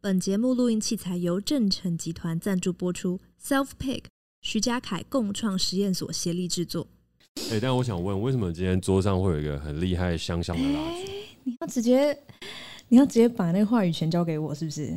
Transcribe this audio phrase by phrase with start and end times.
[0.00, 4.04] 本节目录音器材由正成集团赞助播出，Self Pick
[4.40, 6.86] 徐家凯共创实验所协力制作。
[7.50, 10.98] 哎、欸，但我想问，为什么今天桌上会有一个很厉害香香的蜡烛？
[10.98, 11.04] 欸？
[11.42, 12.16] 你要直接，
[12.86, 14.96] 你要直接把那个话语权交给我，是不是？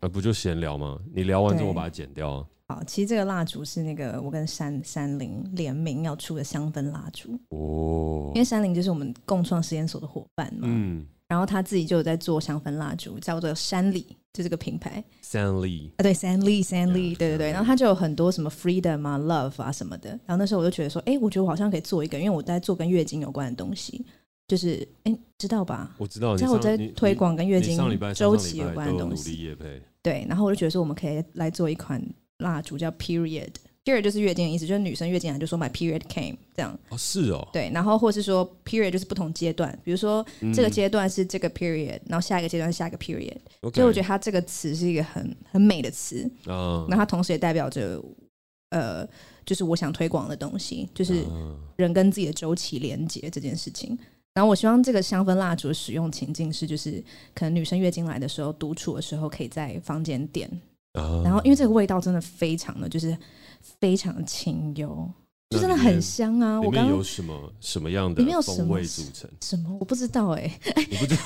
[0.00, 0.98] 呃，不就闲聊吗？
[1.14, 2.46] 你聊完之后，我把它剪掉啊。
[2.68, 8.32] 好，其实这个蜡烛是那个我跟山山林联名要出的香氛蜡烛哦。
[8.34, 15.02] 因为山林就是我们共创实验所的伙伴嘛，嗯，然后他自己就有在做香氛蜡烛，叫做山里，就这个品牌。
[15.22, 17.52] 山里啊，对，山里，山里，对对对。
[17.52, 20.10] 然后他就有很多什么 freedom 啊，love 啊什么的。
[20.26, 24.04] 然后那时候我就觉得说，哎，我觉得我好像可以做一个，因为我在做跟月经有关的东西，
[24.48, 25.94] 就是哎，知道吧？
[25.98, 27.78] 我知道，在我在推广跟月经
[28.12, 29.56] 周期有关的东西。
[30.02, 32.02] 对，然后我就觉得说，我们可以来做一款。
[32.40, 32.90] 蜡烛叫
[33.84, 36.78] period，period 就是月经的意思，就是女生月经来就说 my period came 这样。
[36.88, 37.46] 哦，是哦。
[37.52, 43.36] 对，然后或是说 period 就是不同阶段，比如说这个阶段是这个 period，然后下一个阶段是下一个 period。
[43.74, 46.28] 所以我觉得它这个词是一个很很美的词。
[46.46, 46.86] 嗯。
[46.88, 48.02] 那它同时也代表着
[48.70, 49.06] 呃，
[49.44, 51.24] 就是我想推广的东西，就是
[51.76, 53.98] 人跟自己的周期连接这件事情。
[54.32, 57.02] 然后我希望这个香氛蜡烛的使用情境是，就是
[57.34, 60.48] 可能女生月经来的时候，独处的时候，可以在房间点。
[60.92, 63.16] 然后，因为这个味道真的非常的就是
[63.60, 65.08] 非常清幽，
[65.50, 66.60] 就真的很香啊！
[66.60, 69.28] 我刚刚有什么什么样的风味组成？
[69.40, 70.48] 什么我不知道哎，
[70.88, 71.22] 你不知道？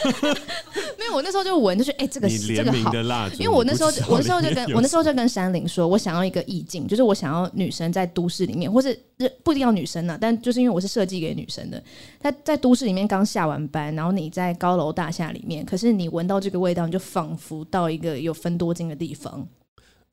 [0.98, 8.98] 没有，我那时候就闻，就是哎，这个这个好，因为我那时候我那时候就跟我那时候就跟山林说，我想要一个意境，就是我想要女生在都市里面，或是
[9.42, 11.82] 不一定要女生呢，但就是因为我是设计给女生的，
[12.18, 19.46] 她在都市里面刚下完班，然后你在高楼大厦里面，可是你闻到这个味道，你就仿佛到一个有分多金的地方。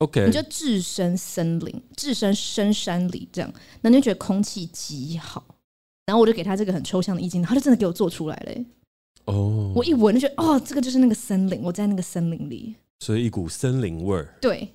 [0.02, 5.44] OK，你就置身森林，置身深山里，这样，那你就觉得空气极好。
[6.04, 8.64] 然后我就给他这个很抽象的意境，他就真的给我做出来了。
[9.26, 14.34] 哦，oh, 我一闻就觉得，哦，这个就是那个森林，我在那个森林里，所以一股森林味儿。
[14.40, 14.68] 对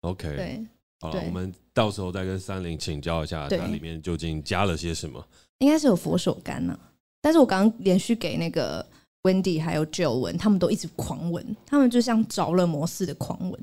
[0.00, 0.66] ，OK，对，
[1.00, 5.22] 好了，我们到时候再跟山林请教一下，它里面究竟加了些什么？
[5.58, 6.80] 应该是有佛手柑呢、啊，
[7.20, 8.84] 但是我刚刚连续给那个
[9.24, 13.60] Wendy 还有 Jill 闻，他们都一直狂闻，他们就像着了魔似的狂闻。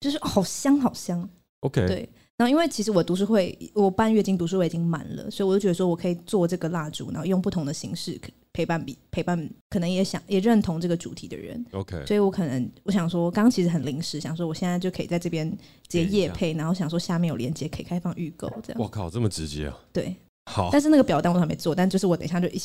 [0.00, 1.28] 就是好香好香
[1.60, 2.08] ，OK，对。
[2.36, 8.16] 然后因为其实我读书会，我办月经读书会已经满了，所以我就觉得说我可以做这个蜡烛，然后用不同的形式
[8.52, 12.06] 陪伴比陪伴，可能也想也认同这个主题的人，OK。
[12.06, 15.50] 所以我可能我想说，刚刚其实很临时，想说我现在就可以在这边
[15.88, 18.80] 直接夜配，然后想说下面有链接可以开放预购，这样。
[18.80, 19.76] 我靠，这么直接啊！
[19.92, 20.14] 对，
[20.48, 20.68] 好。
[20.70, 22.58] 但是那个表单我还没做，但就是我等一下就一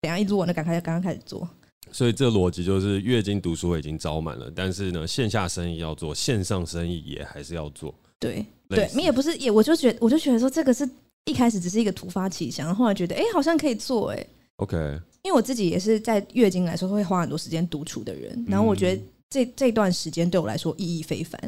[0.00, 1.48] 等一下一录，那赶快刚刚开始做。
[1.92, 7.94] 所以这逻辑就是，月经读书已经招满了，但是呢，线下生意要做，线上生意也还是要做。
[8.18, 10.88] 对，对你也不是也，我就觉得，我就觉得说，这个是
[11.24, 14.26] 一开始只是一个突发奇想，后来觉得，哎，好像可以做，哎。
[14.56, 14.76] OK。
[15.22, 21.38] 因为我自己也是在月经来说会花很多时间独处的人，然后我觉得这这段时间对我来说意义非凡，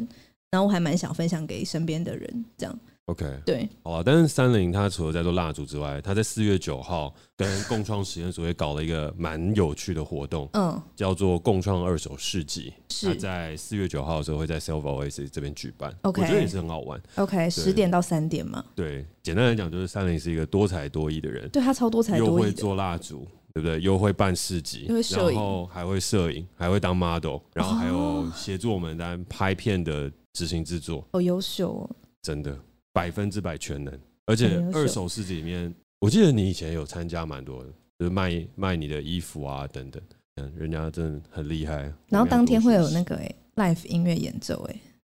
[0.51, 2.79] 然后我还蛮想分享给身边的人，这样。
[3.07, 4.01] OK，对，好啊。
[4.05, 12.73] 但是三林他除了在做蜡烛之外，他在四月九号跟共创实验所也搞了一个蛮有趣的活动，嗯，叫做共创二手市集。
[12.89, 15.93] 是他在四月九号的时候会在 Self Oasis 这边举办。
[16.03, 17.01] OK，我觉得也是很好玩。
[17.15, 18.63] OK，十点到三点嘛。
[18.73, 23.81] 对，简单来讲就是三林是一个多才多艺的人，对他超多才多艺，又会做蜡烛，对不对？
[23.81, 31.05] 又会办市集，然后还会摄影，还会当 model，然后还有协助我们在拍片的执行制作。
[31.11, 31.89] 好优秀哦，
[32.21, 32.57] 真的。
[32.93, 40.01] 百分之百全能，而且二手市集里面，我记得你以前有参加蛮多的，就是卖卖你的衣服啊等等，
[40.35, 41.91] 嗯，人家真的很厉害。
[42.07, 44.75] 然后当天会有那个哎，live 音乐演奏哎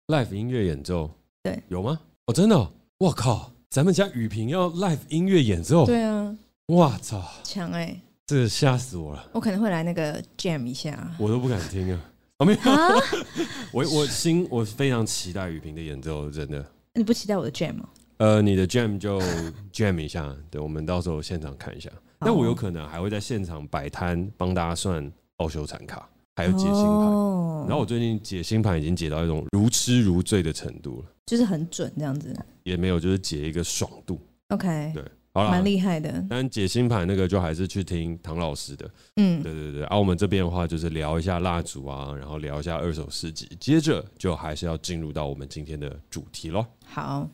[0.08, 1.12] ，live 音乐演奏，
[1.44, 2.00] 对，有吗？
[2.28, 6.35] 哦，真的，我靠，咱们家雨萍要 live 音乐演奏，对啊，
[6.68, 12.02] 哇操，强哎，这个吓死我了，我可能会来那个 jam 一下，我都不敢听啊，
[12.40, 12.59] 我没有，
[13.74, 16.66] 我我心我非常期待雨萍的演奏，真的。
[16.95, 17.89] 你不期待我的 jam 吗？
[18.17, 19.19] 呃，你的 jam 就
[19.73, 21.89] jam 一下， 对，我们到时候现场看一下。
[22.19, 27.05] 那我有可能还会在现场摆摊，帮大家算奥修产卡，还有解星盘。
[27.67, 32.34] 然后我最近解星盘已经解到一种如痴如醉的程度了，就是很准这样子。
[32.64, 34.20] 也没有，就是解一个爽度。
[34.47, 35.03] OK，对。
[35.35, 36.23] 好了，蛮厉害的。
[36.29, 38.90] 但解星盘那个就还是去听唐老师的。
[39.17, 39.84] 嗯，对对对。
[39.84, 46.66] 而、啊、我们这边的话，就是聊一下蜡烛啊，然后聊一下二手市集，接着就还是要进入到我们今天的主题喽。
[46.85, 47.29] 好，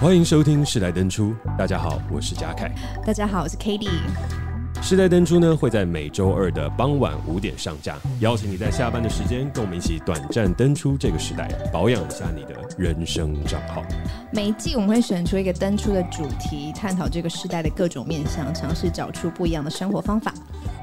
[0.00, 1.34] 欢迎收听《时代登出》。
[1.58, 2.72] 大家好，我是嘉凯。
[3.04, 4.49] 大家好，我是 Cady。
[4.82, 13.84] 世代登出呢会在每周二的傍晚五点上架，邀请你在下班的时间跟我们一起短暂登出这个时代，保养一下你的人生账号。
[14.32, 20.34] 每一季我们会选出一个登出的主题，探讨这个时代的各种面向，尝试找出不一样的生活方法。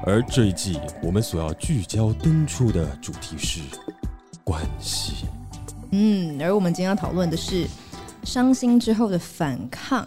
[0.06, 3.60] 而这一季我们所要聚焦登出的主题是
[4.42, 5.26] 关系。
[5.90, 7.66] 嗯，而我们今天要讨论的是
[8.22, 10.06] 伤心之后的反抗，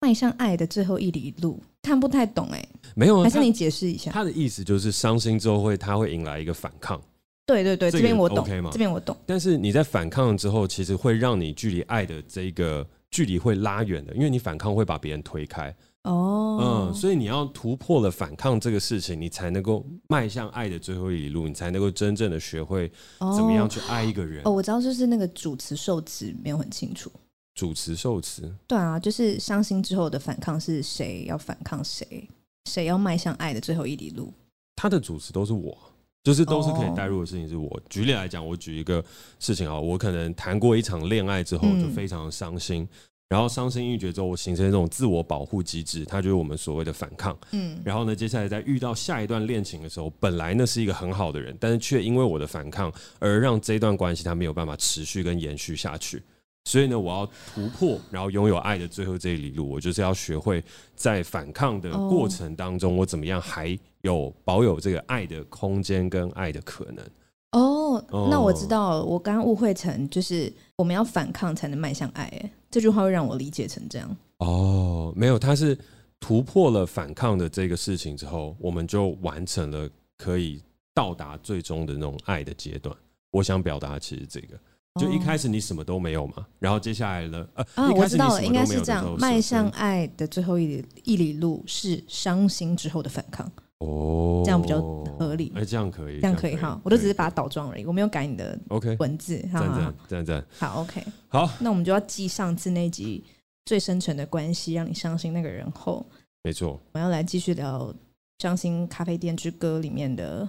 [0.00, 1.62] 迈向爱的最后一里路。
[1.82, 4.10] 看不太懂哎、欸，没有，还是你解释一下。
[4.12, 7.00] 他的意思就是伤心之后会，他会迎来一个反抗。
[7.44, 8.70] 对对对，这边我懂，OK 吗？
[8.72, 9.16] 这边我懂。
[9.26, 15.74] 但是你在反抗之后，其实会让你距离爱的这个距离会拉远的，因为你反抗会把别人推开。
[16.04, 24.40] 哦，嗯，所以你要突破了反抗这个事情，你才能够迈向爱的最后一里路，你才能够真正的学会怎么样去爱一个人。
[24.44, 27.10] 哦，哦我知道，就是那个主词受词没有很清楚。
[27.54, 32.28] 主持受词，对啊，就是伤心之后的反抗是谁要反抗谁，
[32.64, 34.32] 谁要迈向爱的最后一里路。
[34.74, 35.76] 他的主持都是我，
[36.24, 37.68] 就是都是可以带入的事情是我。
[37.68, 37.82] Oh.
[37.90, 39.04] 举例来讲，我举一个
[39.38, 42.88] 事情啊，我可能谈过一场恋爱之后就非常的伤心，嗯、
[43.28, 47.36] 然后伤心欲绝之后，我形成一种自我保护机制，它就是我们所谓的反抗。
[47.50, 56.22] 嗯，然后呢，接下来在遇到下一段恋情的时候，本来那是一个很好的人，但是却因为我的反抗而让这段关系它没有办法持续跟延续下去。
[56.64, 60.62] 所以呢，我要突破，然后拥有爱的最后这一里路，我就是要学会
[60.94, 67.04] 在反抗的过程当中，我怎么样还有保有这个爱的空间跟爱的可能。
[67.50, 74.16] 哦，那我知道了，我刚刚误会成就是我们要反抗才能迈向爱，哎，这句话会让我理解成这样。
[74.38, 75.76] 哦，没有，他是
[76.20, 80.62] 突破了反抗的这个事情之后，我们就完成了可以
[80.94, 82.96] 到达最终的那种爱的阶段。
[83.32, 84.58] 我想表达其实这个。
[85.00, 87.46] 就一开始你什么都没有嘛，然后接下来呢？
[87.54, 89.16] 呃，啊，我知道了，应该是这样。
[89.18, 93.50] 迈向爱的最后一里一里路是伤心之后的反抗。
[93.78, 94.82] 哦，这样比较
[95.18, 95.50] 合理。
[95.56, 96.78] 哎，这样可以，这样可以哈。
[96.84, 99.38] 我都只是把它倒装而已，我没有改你的 OK 文字。
[99.50, 100.44] 这样这样这样这样。
[100.58, 103.24] 好 OK，好，那我们就要继上次那集
[103.64, 106.04] 最深沉的关系让你伤心那个人后，
[106.42, 107.90] 没错，我们要来继续聊
[108.38, 110.46] 《伤心咖啡店之歌》里面的。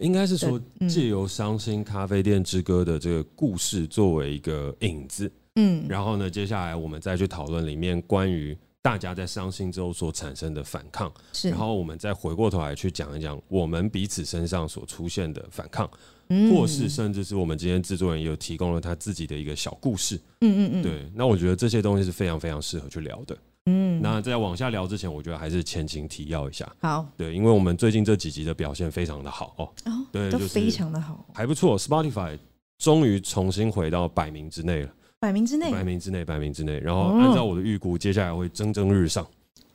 [0.00, 15.88] 应该是说，借由《伤心咖啡店之歌》的这个故事作为一个引子，嗯，然后呢，接下来我们再去讨论里面关于大家在伤心之后所产生的反抗，是，然后我们再回过头来去讲一讲我们彼此身上所出现的反抗，
[16.28, 23.36] 嗯，或是甚至是我们今天制作人也有提供了他自己的一个小故事，嗯嗯嗯，对，那我觉得这些东西是非常非常适合去聊的。
[23.66, 26.66] 嗯，那在往下聊之前，我觉得还是前情提要一下。
[26.80, 31.78] 好，对，因为我们最近这几集的表现非常的好哦，哦，对，都非常的好，还不错。
[31.78, 32.38] Spotify
[32.78, 36.80] 终于重新回到百名之内了，百名之内，百名之内，百名之内。
[36.80, 39.26] 然后按照我的预估，接下来会蒸蒸日上，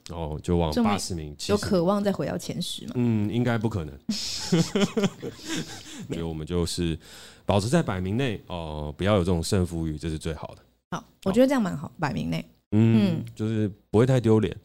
[0.10, 2.94] 然后就往八十名，有渴望再回到前十吗？
[2.96, 3.96] 嗯，应该不可能。
[6.10, 6.98] 所以我们就是
[7.46, 10.62] 保持在百名内哦，不要有这种胜负欲，这是最好的。
[10.90, 12.44] 好，我觉得这样蛮好，百名内。
[12.78, 14.56] 嗯，就是不会太丢脸。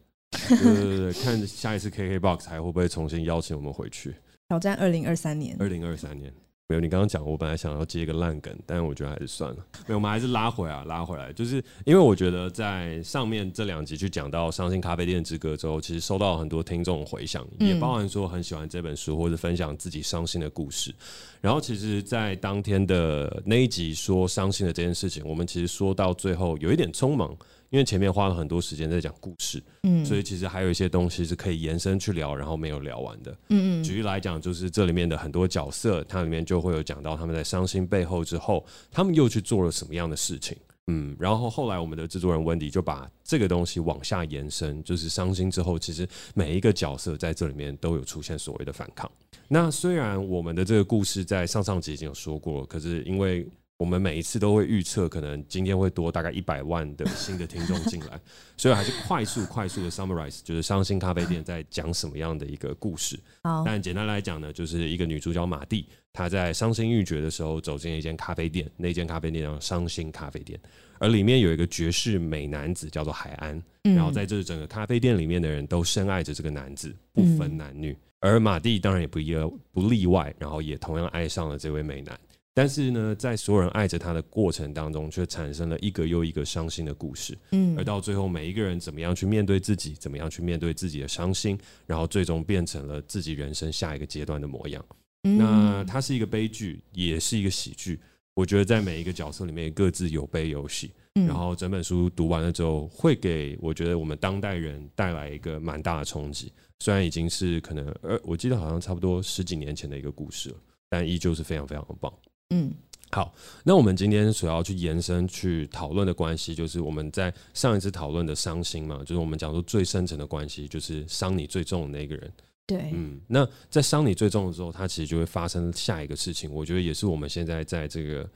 [0.49, 4.13] 对对对， 看下一次 KKBOX 还会不会重新邀请我们回去
[4.49, 5.55] 挑战二零二三年。
[5.59, 6.33] 二零二三年
[6.67, 9.57] 没有，你刚刚讲，我本来想要接一个烂梗，但我觉得还是算了。
[9.87, 20.95] 没有，我们还是拉回来，拉回来，就是因为我觉得在上面这两集去讲到《伤心咖啡店之歌》之后，其实收到很多听众回响，也包含说很喜欢这本书或者分享自己伤心的故事。
[21.41, 27.35] 然后，其实，在当天的那一集说伤心的这件事情，我们其实说到最后有一点匆忙。
[27.71, 33.83] 因为前面花了很多时间在讲故事，嗯，所以其实还有一些东西是可以延伸去聊，然后没有聊完的，嗯嗯。
[33.83, 41.15] 举例来讲，就是这里面的很多角色，它里面就会有讲到他们在伤心背后之后，他们又去做了什么样的事情，嗯。
[41.17, 49.09] 然后后来我们的制作人温迪就把这个东西往下延伸，就是伤心之后，其实每一个角色在这里面都有出现所谓的反抗。
[49.47, 53.47] 那虽然我们的这个故事在上上集已经有说过，可是因为
[53.81, 58.21] 我们每一次都会预测，可能今天会多大概一百万的新的听众进来，
[58.55, 63.19] 所以还是快速快速的 summarize，就是伤心咖啡店在讲什么样的一个故事。
[63.65, 70.59] 但简单来讲呢，就是一个女主角马蒂，她在伤心欲绝的时候走进了一间咖啡店，那间咖啡店叫伤心咖啡店，
[70.99, 79.33] 而里面有一个绝世美男子叫做海安，然后在这整个咖啡店里面的人都深爱着这个男子，不分男女，而马蒂当然也不一
[79.71, 82.15] 不例外，然后也同样爱上了这位美男。
[82.53, 87.37] 但是呢，在所有人爱着他的过程当中，却产生了一个又一个伤心的故事。
[87.51, 94.85] 嗯，而到最后，每一个人怎么样去面对自己，怎么样去面对自己的伤心，然后最终变成了自己人生下一个阶段的模样。
[95.23, 97.99] 嗯，那它是一个悲剧，也是一个喜剧。
[98.33, 100.91] 我觉得在每一个角色里面，各自有悲有喜。
[101.13, 106.51] 然后整本书读完了之后，会给我觉得我们当代人带来一个蛮大的冲击。
[106.79, 110.55] 虽然已经是可能呃，我记得好像差不多十几年前的一个故事了，
[110.89, 112.11] 但依旧是非常非常的棒。
[112.51, 112.71] 嗯，
[113.11, 122.31] 好，那我们今天所要去延伸去讨论的关系，就是我们在上一次讨论的伤心嘛，就是我们讲说最深层的关系，就是伤你最重的那个人。
[122.67, 126.49] 对，嗯，那在伤你最重的时候，它其实就会发生下一个事情。
[126.53, 128.29] 我觉得也是我们现在在这个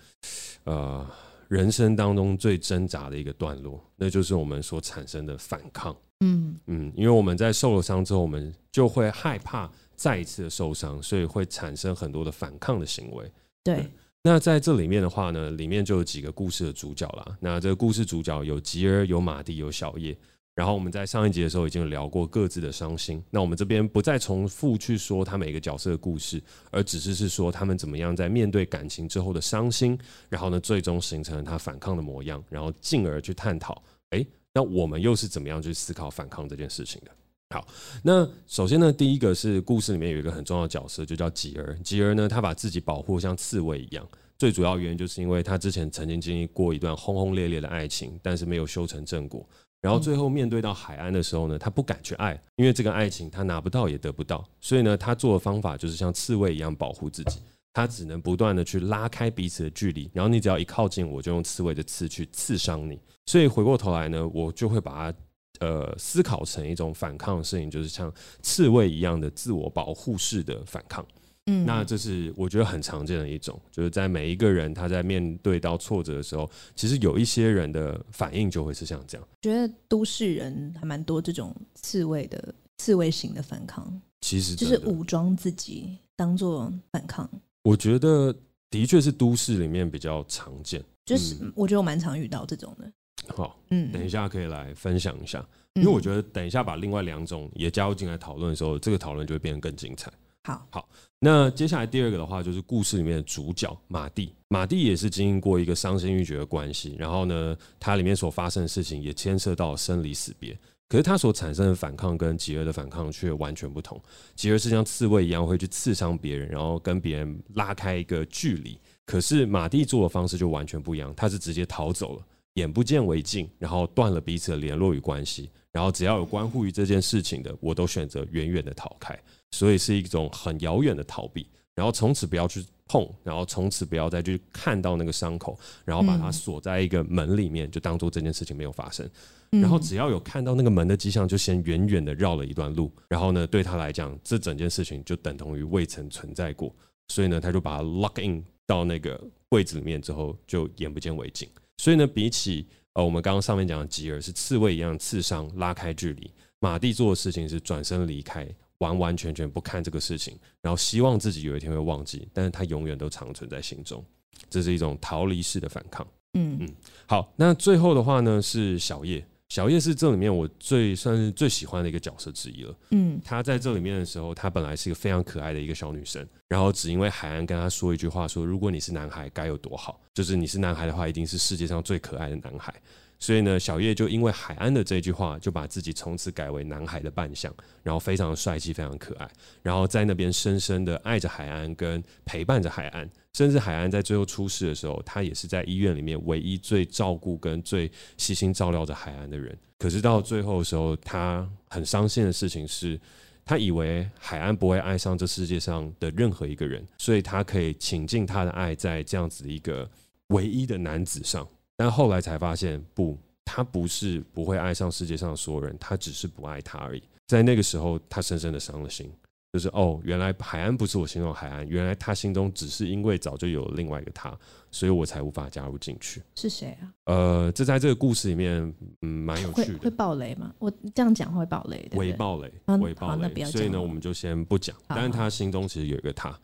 [0.65, 1.07] 呃
[1.47, 5.95] 人生当中最挣扎的一个段落，那就是我们所产生的反抗。
[6.21, 13.31] 嗯嗯，因为我们在受了伤之后，我们就会害怕再一次的受伤，所以会产生很多的反抗的行为。
[13.63, 13.91] 对，对，
[14.27, 17.37] 那在这里面的话呢，里面就有几个故事的主角啦。
[17.39, 20.17] 那这个故事主角有吉儿、有马蒂、有小叶。
[20.55, 26.41] 然后我们在上一集的时候已经聊过各自的伤心，那我们这边不再重复去说他每个角色的故事，
[26.71, 29.95] 而只是是说他们怎么样在面对感情之后的伤心，
[30.27, 33.79] 然后呢，最终形成了他反抗的模样，然后进而去探讨，
[34.09, 37.11] 诶，那我们又是怎么样去思考反抗这件事情的？
[37.51, 37.65] 好，
[38.03, 41.77] 那首先呢，第一个是故事里面有一个很重要的角色，就叫吉儿。
[41.83, 44.05] 吉儿呢，他把自己保护像刺猬一样，
[44.37, 49.47] 最主要原因就是因为他之前曾经经历过一段轰轰烈烈的爱情，但是没有修成正果。
[49.79, 57.39] 然后最后面对到海安的时候呢，他不敢去爱，因为这个爱情他拿不到也得不到，所以呢，他做的方法就是像刺猬一样保护自己，
[57.73, 62.99] 他只能不断的去拉开彼此的距离，然后你只要一靠近，我就用刺猬的刺去刺伤你。
[63.27, 65.17] 所以回过头来呢，我就会把它
[65.59, 71.05] 呃思考成一种反抗的事情，就是像刺猬一样的自我保护式的反抗。
[71.47, 79.27] 嗯，那这是我觉得很常见的一种，就是在每一个人他在面对到挫折的时候，其实有一些人的反应就会是像这样。
[79.43, 87.29] 觉得都市人还蛮多这种刺猬的刺猬型的反抗，其实就是武装自己当做反抗。
[87.61, 88.35] 我觉得
[88.71, 92.91] 的确是都市里面比较常见，就是我觉得我蛮常遇到这种的。
[93.33, 100.11] 好，嗯，等一下可以来分享一下，因为我觉得等一下把另外两种也加入进来讨论的时候，这个讨论就会变得更精彩。
[100.43, 100.89] 好，好。
[101.19, 104.31] 那接下来第二个的话，就是故事里面的主角马蒂。
[104.49, 110.55] 马蒂也是经历过一个伤心欲绝的关系，然后呢，它里面所发生的事情也牵涉到生离死别。
[110.87, 113.99] 可是他所产生的反抗跟吉儿的反抗却完全不同。
[114.35, 118.79] 吉儿是像刺猬一样会去刺伤别人，然后跟别人拉开一个距离。
[119.03, 122.23] 可是马蒂做的方式就完全不一样，他是直接逃走了，
[122.55, 125.49] 眼不见为净，然后断了彼此的联络与关系。
[125.71, 129.17] 然后只要有关乎于这件事情的，我都选择远远的逃开。
[129.51, 139.09] 所以是一种很遥远的逃避，然后从此不要去碰，然后从此不要再去看到那个伤口，然后把它锁在一个门里面，就当做这件事情没有发生。
[139.51, 142.91] 然后只要有看到那个门的迹象，就先远远的绕了一段路。
[143.07, 146.73] 然后呢，对他来讲，这整件事情就等同于未曾存在过。
[147.07, 151.47] 所以呢，他就把它 lock in 到那个柜子里面之后，就眼不见为净。
[151.77, 158.47] 所以呢，比起呃我们刚刚上面讲的吉尔是刺猬一样刺伤拉开距离，马蒂做的事情是转身离开。
[158.79, 164.03] 完完全全不看这个事情，然后希望自己有一天会忘记，但是他永远都长存在心中，
[164.49, 166.05] 这是一种逃离式的反抗。
[166.33, 166.75] 嗯嗯，
[167.07, 172.75] 好，那最后的话呢是小叶，小叶是这里面我最算是最喜欢的一个角色之一了。
[172.91, 182.73] 嗯，她在这里面的时候，她本来是一个非常可爱的一个小女生，然后只因为海安跟她说一句话，说如果你是男孩该有多好，就是你是男孩的话，一定是世界上最可爱的男孩。
[183.17, 189.29] 所以呢，小叶就因为海安的这句话，就把自己从此改为男孩的扮相，然后非常帅气，非常可爱，
[189.61, 199.53] 然后在那边深深的爱着海安，跟陪伴着海安，甚至海安在最后出事的时候，他也是在医院里面唯一最照顾跟最细心照料着海安的人。
[199.77, 202.97] 可是到最后的时候，他很伤心的事情是，
[203.43, 209.85] 他以为海安不会爱上这世界上的任何一个人，所以他可以倾尽他的爱在这样子的一个
[210.27, 211.45] 唯一的男子上。
[211.75, 217.03] 但后来才发现，不，他不是不会爱上世界上所有人，他只是不爱他而已。
[217.27, 219.11] 在那个时候，他深深的伤了心，
[219.55, 224.37] 就是哦，原来海岸不是我心中的海岸，原来他心中只是因为早就有另外一个他，
[224.69, 226.21] 所以我才无法加入进去。
[226.35, 226.91] 是谁啊？
[227.05, 228.61] 呃，这在这个故事里面，
[229.01, 229.79] 嗯，蛮有趣的。
[229.79, 230.53] 会爆雷吗？
[230.59, 231.97] 我这样讲会爆雷的。
[231.97, 233.45] 会爆雷，微爆雷。
[233.45, 234.75] 所以呢，我们就先不讲。
[234.89, 236.37] 但是他心中其实有一个他。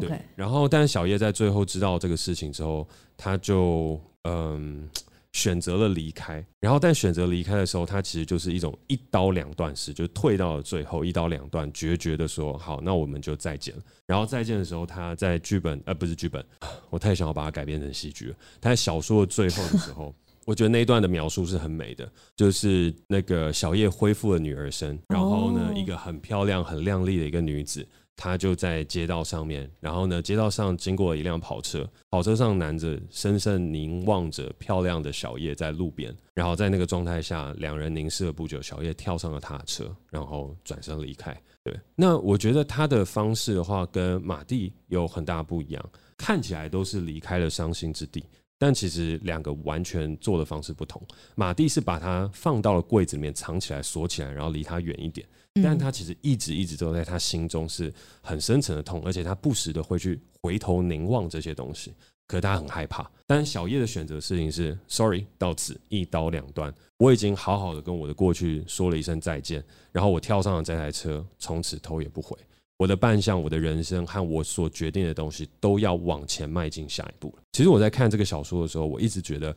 [0.00, 0.18] 对。
[0.34, 4.00] 然后，但是小叶在最后知道这个事情之后，他就。
[4.26, 4.88] 嗯，
[5.34, 16.42] 选择了离开，然后但选择离开的时候，他其实就是一种一刀两断式，就退到了最后一刀两断，决绝的说：“好，那我们就再见了。”然后再见的时候，他在剧本呃不是剧本，
[16.88, 18.36] 我太想要把它改编成戏剧了。
[18.60, 20.14] 他在小说的最后的时候，
[20.46, 27.84] 我觉得那一段的描述是很美的，就是那个小叶恢复了女儿身，然后呢，一个很漂亮、很靓丽的一个女子。
[28.16, 41.36] 他就在街道上面，然后呢，街道上经过一辆跑车，跑车上男子深深凝望着漂亮的小叶在路边，然后在那个状态下，两人凝视了不久，小叶跳上了他的车，然后转身离开。
[41.64, 48.24] 对，那我觉得他的方式的话，跟马蒂有很大不一样，看起来都是离开了伤心之地。
[48.58, 51.00] 但其实两个完全做的方式不同。
[51.34, 55.26] 马蒂是把它放到了柜子里面藏起来锁起来，然后离他远一点。
[55.62, 61.94] 但他其实一直一直都在他心中是很深层的痛，而且他不时的会去回头凝望这些东西。
[62.26, 63.08] 可是他很害怕。
[63.26, 66.74] 但小叶的选择事情是：sorry，到此一刀两断。
[66.96, 72.36] 我已经好好的跟我的过去说了一声再见，然后我跳上了这台车，从此头也不回。
[72.76, 77.32] 我的扮相、我的人生和我所决定的东西都要往前迈进下一步。
[77.52, 79.56] 其实我在看这个小说的时候，我一直觉得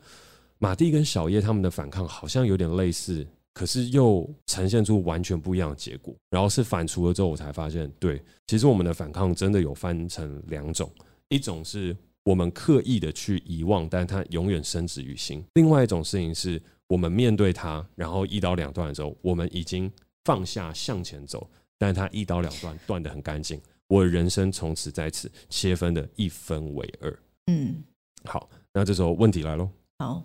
[0.58, 6.14] 马蒂跟小叶他们的反抗好像有点类似，可是又呈现出完全不一样的结果。
[6.30, 10.88] 然后是反刍了之后，我才发现，对，其实我们的反抗真的有分成两种：
[11.28, 19.90] 一种是我们刻意的去遗忘，但它永远深植于心；另外一种事情是我们面对它，然后一刀两断的时候，我们已经
[20.24, 21.48] 放下向前走。
[21.78, 23.60] 但他一刀两断，断的很干净。
[23.86, 27.18] 我的人生从此在此切分的一分为二。
[27.46, 27.82] 嗯，
[28.24, 29.70] 好，那这时候问题来喽。
[29.98, 30.22] 好，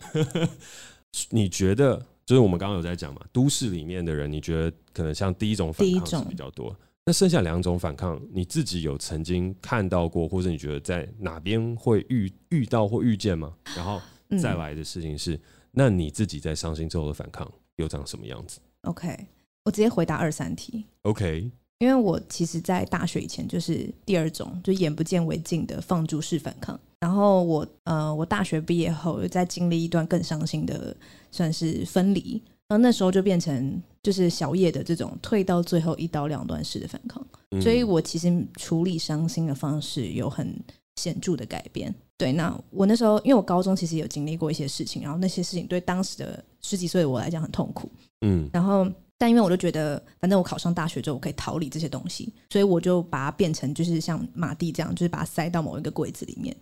[1.30, 3.22] 你觉得就是我们刚刚有在讲嘛？
[3.32, 6.76] 都市里面的人，你觉得可能像第一种反抗是比较多。
[7.06, 13.54] 那剩下两种反抗，你自己有曾经看到过，或者你觉得在哪边会遇遇到或遇见吗？
[13.76, 14.02] 然后
[14.42, 15.40] 再来的事情是，
[15.72, 19.28] 那你自己在伤心之后的反抗又长什么样子？OK。
[19.66, 21.52] 我直接回答二三题，OK。
[21.80, 26.80] 因为我其实，在大学以前就是第二种，就眼不见为净的放逐式反抗。
[27.02, 30.96] 然后我呃，我大学毕业后又在经历一段更伤心的，
[31.30, 32.42] 算是分离。
[32.70, 37.22] 然后那时候就变成就是小叶的这种退到最后一刀两断式的反抗。
[37.62, 40.58] 所以我其实处理伤心的方式有很
[40.96, 41.94] 显著的改变。
[42.18, 47.92] 对，那我那时候因为我高中其实有经历过一些事情，然后那些事情对当时的十几岁的我来讲很痛苦。
[48.22, 48.90] 嗯，然后。
[49.18, 56.56] 但因为我就觉得，反正我考上大学之后，我可以逃离这些东西，所以我就把它变成，就是像马蒂这样，就是把它塞到某一个柜子里面。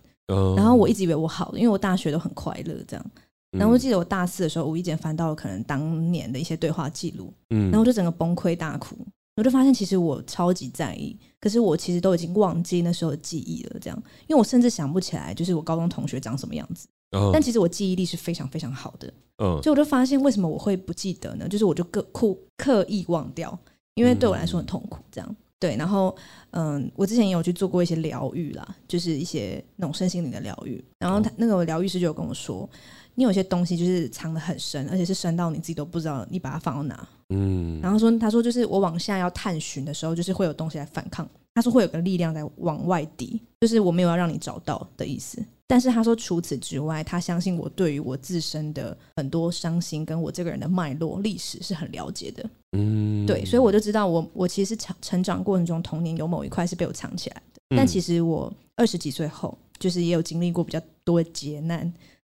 [0.56, 3.04] 然后我一直以为我好了，因为我大学都很快乐这样。
[3.50, 8.96] 然后我记得我大四的时候，无意间翻到了可能当年的一些对话记录，然后我就整个崩溃大哭。
[9.36, 13.76] 我就发现其实我超级在意，可是我其实都已经忘记那时候的记忆了。
[13.80, 16.86] 这样，因为我甚至想不起来，就是我高中同学长什么样子。
[17.32, 21.46] 但其实我记忆力是非常非常好的，嗯，所以我就发现为什么我会不记得呢？
[21.46, 23.58] 就是我就刻刻刻意忘掉，
[23.94, 25.76] 因为对我来说很痛苦，这样对。
[25.76, 26.16] 然后，
[26.52, 30.82] 嗯，我之前也有去做过一些疗愈啦，就是一些那种身心灵的疗愈。
[30.98, 32.68] 然后他那个疗愈师就有跟我说，
[33.14, 37.08] 你有些东西就是藏得很深，而且是深到你自己都不知道你把它放到哪。
[37.28, 41.28] 嗯，然后说他说就是我往下要探寻的时候，就是会有东西来反抗。
[41.54, 45.44] 他说会有个力量在往外抵，就是我没有要让你找到的意思。
[45.72, 52.50] 但是他说，除此之外，他相信我对于我自身的很多伤心，跟我这个人的脉络历史是很了解的。
[52.76, 57.60] 嗯，对，所以我就知道我，我我其实成成长过程中，童年有某一块是被我藏起来的。
[57.74, 61.90] 但其实我二十几岁后，就是也有经历过比较多的劫难，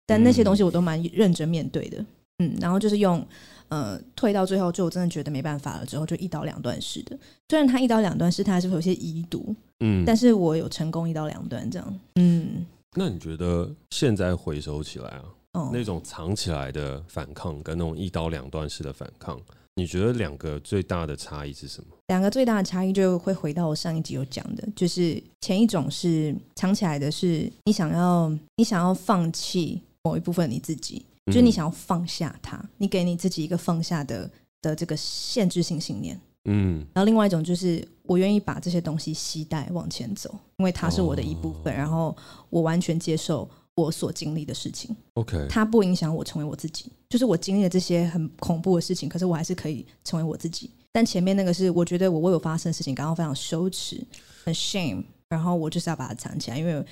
[0.08, 2.04] 但那些东西我都蛮认真面对的。
[2.40, 3.24] 嗯，然后就是用
[3.68, 7.16] 呃退到最后，就我真的觉得没办法了之后，就一刀两断式的。
[7.50, 9.56] 虽然他一刀两断式，他还是会有些遗毒。
[9.82, 12.00] 嗯，但是我有成功一刀两断这样。
[12.16, 12.66] 嗯。
[12.98, 19.40] 那你觉得现在回收起来啊，嗯、那种藏起来的反抗跟那种一刀两断式的反抗，
[19.76, 21.96] 你觉得两个最大的差异是什么？
[22.08, 34.28] 两个最大的差异就会回到我上一集有讲的，就是前一种是藏起来的，是你想要你想要放弃某一部分你自己，就是你想要放下它，嗯、你给你自己一个放下的
[34.64, 36.20] 的这个限制性信念。
[36.48, 42.16] 嗯，然后另外一种就是我愿意把这些东西携带往前走，因为它是我的一部分，然后
[42.50, 44.96] 我完全接受我所经历的事情。
[45.14, 50.72] OK，它不影响我成为我自己，就是我经历了这些很恐怖的事情，可是我还是可以成为我自己。
[50.92, 54.02] 但前面那个是我觉得我为我发生的事情感到非常羞耻，
[54.44, 56.84] 很 shame，然后我就是要把它藏起来，因为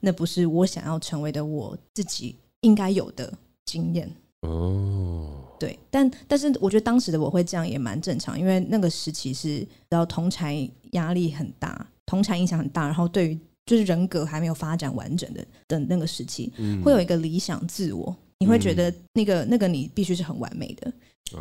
[0.00, 3.32] 那不是我想要成为的我自己应该有的
[3.64, 4.08] 经验。
[4.42, 5.34] 哦。
[5.58, 20.92] 对，但但是我觉得当时的我会这样也蛮正常，因为那个时期是然后同才压力很大，同才影响很大，然后对于就是人格还没有发展完整的的那个时期，嗯、会有一个理想自我，你会觉得那个、嗯、那个你必须是很完美的，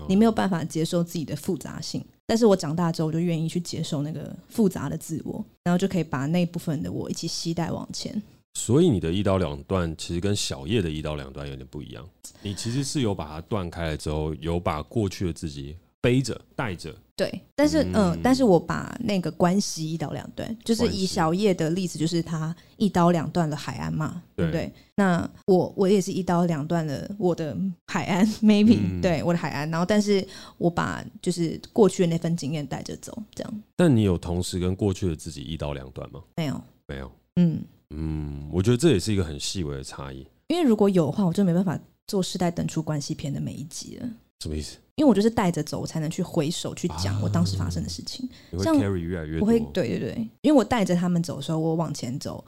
[0.09, 2.03] 你没有办法接受自己的复杂性。
[2.25, 8.19] 但是我长大之后，我就愿意去接受那个复杂的自我，然后就可以把那部分的我一起携带往前。
[8.57, 12.03] 所以你的一刀两断其实跟小叶的一刀两断有点不一样。
[12.41, 24.71] 你其实是有把它断开了之后，有把过去的自己背着、带着，对，但是嗯，嗯，但是我把那个关系一刀两断，就是以小叶的例子，就是他一刀两断了海安嘛，对不对？
[24.95, 33.63] 那我我也是一刀两断了我的海安， maybe、嗯、对我的海安，然后但是我把就是过去的那份经验带着走，这样。
[33.75, 36.23] 但你有同时跟过去的自己一刀两断吗？
[36.35, 37.11] 没有，没有。
[37.37, 40.27] 嗯嗯，我觉得这也是一个很细微的差异。
[40.47, 44.09] 因为如果有的话，我就没办法做世代等出关系片的每一集了。
[44.41, 44.77] 什么意思？
[44.95, 48.27] 因为我就是带着走，我才能去回首去讲我当时发生的事情。
[48.51, 52.43] 啊、像 carry 越来越多，我会对对对，因为我带着他们走的时候，我往前走，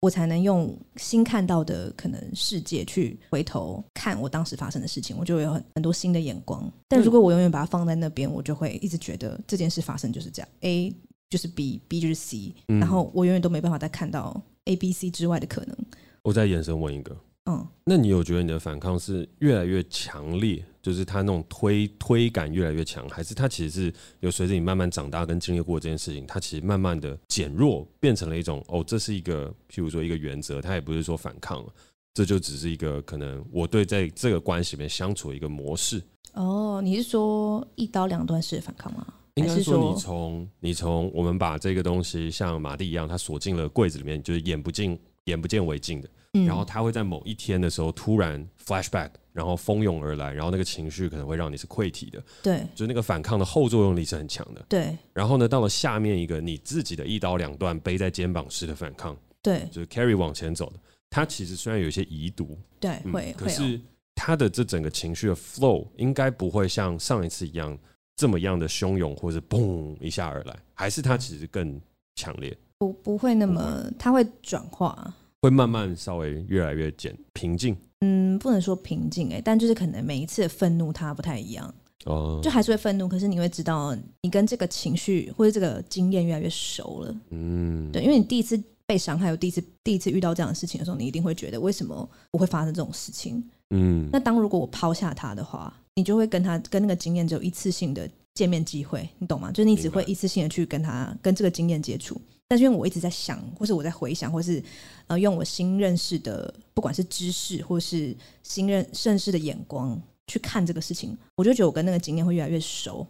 [0.00, 6.70] 我才能用新看到的可能世界去回头看我当时发生的事情，我就有很很多新的眼光。
[6.88, 10.94] 但如果我永远把它放在那边，我就会一直觉得这件事发生就是这样，A
[11.34, 15.76] 就是 B，B 就是 C，然后我永远都没办法再看到 A、B、C 之外的可能。
[16.22, 17.16] 我再延伸问一个。
[17.46, 31.72] 嗯，那你有觉得你的反抗是越来越强烈，就是他那种推推感越来越强，还是他其实是有随着你慢慢长大跟经历过这件事情，他其实慢慢的减弱，变成了一种哦，这是一个譬如说一个原则，他也不是说反抗了，
[32.14, 36.00] 这就只是一个可能我对在这个关系里面相处的一个模式。
[36.34, 39.04] 哦，你是说一刀两断式的反抗吗？
[39.34, 46.08] 应该说你从你从我们把这个东西像马蒂一样，它锁进了柜子里面，就是眼不见眼不见为净的。
[46.46, 54.98] 然后它会在某一天的时候突然 flashback，然后蜂拥而来，然后那个情绪可能会让你是溃体的，对，就是那个反抗的后作用力是很强的，对。
[55.12, 63.80] 然后呢，到了下面一个你自己的一刀两断背在肩膀式的反抗，对，就是 carry 往前走的，它其实虽然有一些遗毒，对，会，可是
[64.16, 67.78] 它的这整个情绪的 flow 应该不会像上一次一样
[68.16, 71.80] 这么样的汹涌，或者嘣一下而来，还是它其实更
[72.14, 72.56] 强烈？
[72.78, 75.14] 不，不会那么，它会转化。
[75.42, 81.74] 会慢慢稍微越来越减平静，嗯，不能说平静哎、欸，但就是可能每一次的愤怒它不太一样。
[82.06, 99.50] 哦，就还是会愤怒，可是你会知道你跟这个情绪或者这个经验越来越熟了，嗯，对，因为你第一次被伤害，有第一次第一次遇到这样的事情的时候，你一定会觉得为什么我会发生这种事情，嗯，那当如果我抛下他的话，你就会跟他跟那个经验只有一次性的见面机会，你懂吗？
[99.52, 102.20] 就是你只会一次性的去跟他跟这个经验接触。
[102.46, 104.62] 但是因为我一直在想，或是我在回想，或是
[105.06, 113.06] 呃用我新认识的，不管是知识或是新认认识的眼光去看这个事情，我就觉得我跟那个经验会越来越熟，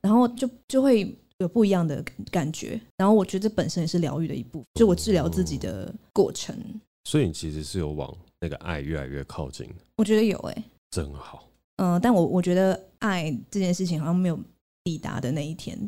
[0.00, 2.80] 然后就就会有不一样的感觉。
[2.96, 6.56] 然后我觉得这本身也是疗愈的一部分，就我治疗自己的过程。
[7.04, 9.68] 所以你其实是有往那个爱越来越靠近。
[9.96, 11.46] 我觉得有哎、欸，真好。
[11.76, 14.38] 嗯、呃，但我我觉得爱这件事情好像没有
[14.82, 15.78] 抵达的那一天，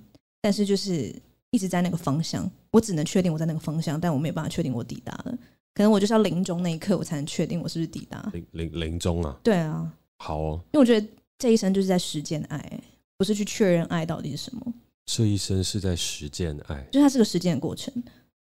[0.41, 1.15] 但是就是。
[1.53, 5.39] 一直在那个方向，我只能确定我在那个方向，但我没有办法确定我抵达了。
[5.73, 8.31] 可能我就是要临终那一刻，我才能确定我是不是抵达。
[8.35, 9.39] 临临临终啊？
[9.43, 9.91] 对啊。
[10.19, 11.07] 好哦，因为我觉得
[11.39, 12.81] 这一生就是在实践爱，
[13.17, 14.75] 不是去确认爱到底是什么。
[15.07, 17.95] 这一生是在实践爱，就它是个实践的过程。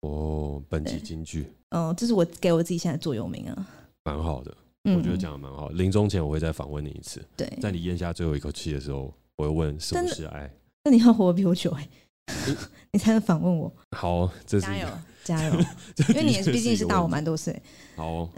[0.02, 1.46] 哦，本集金句。
[1.70, 3.68] 嗯、呃，这是我给我自己现在座右铭啊。
[4.04, 5.68] 蛮好的，我觉得讲的蛮好。
[5.70, 7.22] 临、嗯、终前我会再访问你一次。
[7.36, 10.50] 对，在你咽下最后一口气的时候，我会问什么是爱。
[10.84, 11.90] 那你要活得比我久哎、欸。
[12.92, 13.72] 你才能访问我。
[13.96, 14.88] 好，这是加油
[15.24, 15.54] 加油，
[16.10, 17.60] 因为你也是毕竟是大我蛮多岁。
[17.96, 18.30] 好、哦，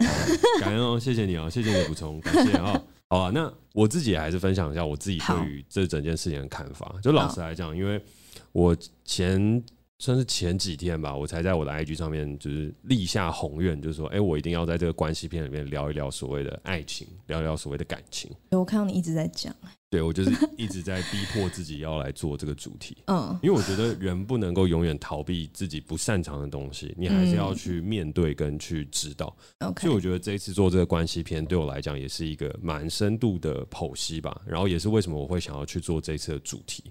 [0.59, 2.81] 感恩哦，谢谢你哦，谢谢你补充，感谢啊、哦。
[3.09, 6.95] 好啊，那我自己也还是分享一下我自己对于这整件事情的看法。
[7.03, 8.03] 就老实来讲，因为
[8.51, 8.75] 我
[9.05, 9.63] 前
[10.03, 18.29] 算是前几天吧，我才在我的 IG 上面就是立下宏愿，就是说，哎、欸，我一定要在这个关系片里面聊一聊所谓的爱情，聊一聊所谓的感情。
[18.51, 19.55] 我看到你一直在讲。
[19.89, 29.33] 对，我就是一直在逼迫自己要来做这个主题，嗯，因为我觉得人不能够永远逃避自己不擅长的东西，你还是要去面对跟去知道。
[29.79, 34.41] 所以我觉得这一次做这个关系片对我来讲也是一个蛮深度的剖析吧。
[34.45, 36.83] 然后也是为什么我会想要去做这次的主题，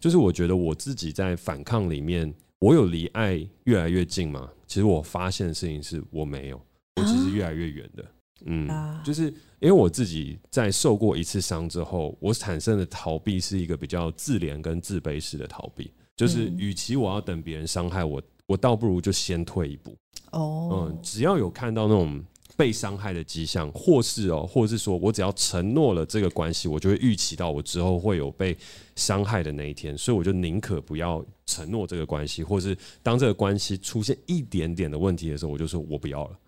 [0.00, 4.50] 就是我觉得我自己在反抗里面，我有离爱越来越近吗？
[4.66, 6.60] 其实我发现的事情是我没有，
[6.96, 8.04] 我其实越来越远的。
[8.44, 8.68] 嗯，
[9.04, 9.24] 就是
[9.60, 15.92] 因为我自己在受过一次伤之后，我产生的逃避是一个比较自怜跟自卑式的逃避。
[16.16, 19.96] 就是与其我要等别人伤害我，我倒不如就先退一步。
[20.32, 22.20] 哦，嗯，只要有看到那种
[22.56, 28.56] 被伤害的迹象，或是哦，或者是说我只要承诺了这个关系，我就会预期到我之后会有被
[28.96, 36.38] 伤害的那一天，所以我就宁可不要承诺这个关系，或是当这个关系出现一点点的问题的时候，我就说我不要了。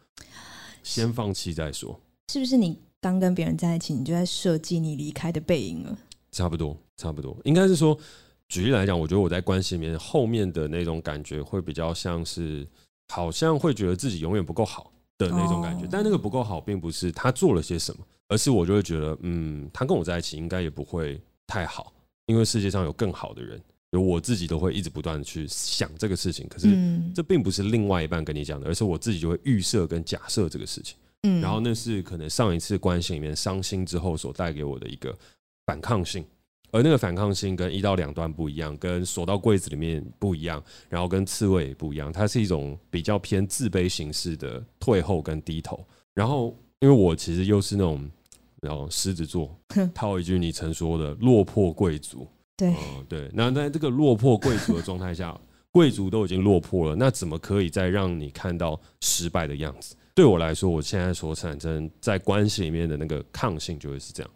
[0.82, 1.98] 先放弃再说，
[2.30, 2.58] 是不是？
[2.58, 5.98] 你刚跟别人在一起，你就在设计你离开的背影了？
[6.30, 7.98] 差不多，差不多，应该是说，
[8.48, 12.66] 举例来讲，我觉得我在关系里面后面的那种感觉，会比较像是，
[13.08, 15.88] 好像会觉得自己永远不够好的那种感觉。
[15.90, 21.92] 但那个不够好，并不是他做了些什么，而是我就会觉得，嗯，他跟我在一起应该也不会太好。
[22.26, 23.60] 因为世界上有更好的人。
[23.92, 26.68] 就我自己都会一直不断的去想这个事情，可是
[27.12, 30.96] 这并不是另外一半跟你讲的，而是我自己就会预设跟假设这个事情。
[31.22, 35.14] 嗯，然后那是可能上一次关系里面伤心之后所带给我的一个
[35.66, 36.24] 反抗性，
[36.70, 45.84] 而那个反抗性跟一到两段不一样，跟锁到柜子里面不一样，然后跟刺猬也不一样，它是一种比较偏自卑形式的退后跟低头。
[46.14, 48.08] 然后因为我其实又是那种
[48.62, 49.54] 然后狮子座，
[49.92, 52.26] 套一句你曾说的落魄贵族。
[52.60, 55.34] 对、嗯，对，那在这个落魄贵族的状态下，
[55.70, 59.96] 贵族都已经落魄了，那怎么可以再让你看到失败的样子？
[60.14, 64.30] 对我来说，我现在所产生在关系里面的那个抗性就会是这样。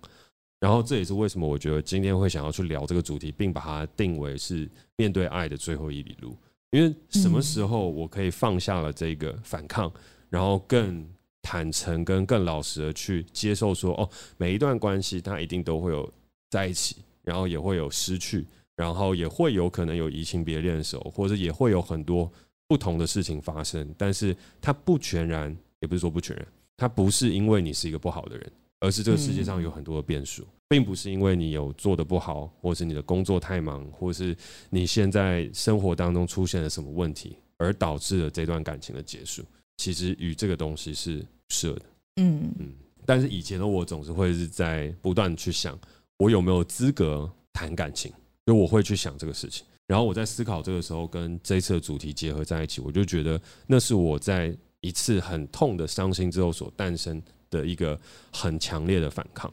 [0.58, 6.34] 然后这也是为什么我觉得今天会想要去聊这个主题，并把它定为是面对爱的最后一里路。
[6.70, 9.92] 因为什么时候我可以放下了这个反抗，
[10.30, 11.06] 然后更
[11.42, 14.08] 坦诚跟更老实的去接受说，哦，
[14.38, 16.10] 每一段关系它一定都会有
[16.48, 16.96] 在一起。
[17.24, 22.30] 然后也会有失去，然后也会有可能有移情别恋的时候，或者也会有很多
[22.68, 23.92] 不同的事情发生。
[23.96, 34.36] 但是它不全然，也不是说不全然，它不是因为你是一个不好的人，而是这个世界上有很多的变数，并不是因为你有做得不好，或是你的工作太忙，或是
[34.70, 39.42] 你现在生活当中出现了什么问题，而导致了这段感情的结束。
[39.76, 41.82] 其实与这个东西是不设的，
[42.16, 42.72] 嗯嗯。
[43.06, 45.78] 但是以前的我总是会是在不断去想。
[46.18, 48.12] 我有没有资格谈感情？
[48.46, 57.98] 就我会去想这个事情，然后我在思考这个时候，跟这一次的主题结合在一起，我就觉得那是我在一次很痛的伤心之后所诞生的一个
[58.30, 59.50] 很强烈的反抗。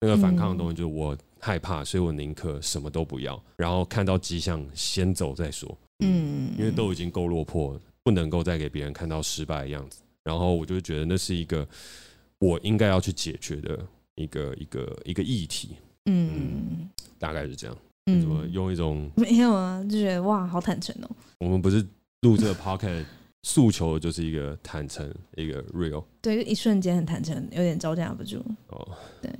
[0.00, 5.78] 那个反抗的东西就是我害怕，所以我宁可什么都不要，然后看到迹象先走再说。
[6.00, 10.02] 嗯，因为都已经够落魄，不能够再给别人看到失败的样子。
[10.24, 11.64] 然后我就觉得那是一个
[12.40, 15.76] 我应该要去解决的一个一个一个议题。
[16.06, 16.88] 嗯，
[17.18, 17.76] 大概是这样。
[18.06, 19.82] 嗯，怎么用一种没有啊？
[19.84, 21.10] 就觉得哇，好坦诚哦。
[21.38, 21.86] 我们不是
[22.22, 23.04] 录这个 podcast
[23.44, 26.02] 诉求，就是一个坦诚，一个 real。
[26.20, 28.44] 对，就一瞬间很坦诚，有点招架不住。
[28.68, 28.88] 哦，
[29.20, 29.30] 对，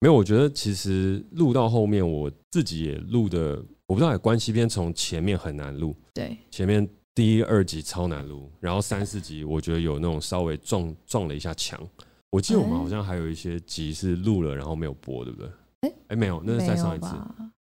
[0.00, 0.14] 没有。
[0.14, 11.78] 我觉得其实录到后面，我自己也录的，我不知道，关系篇从前面很难录，对，前面第一、二集超难录，然后三四集我觉得有那种稍微撞撞了一下墙。
[12.30, 15.50] 我记得我们好像还有一些集是录了，然后没有播，对不对？
[15.86, 17.08] 哎哎，没有，那是再上一次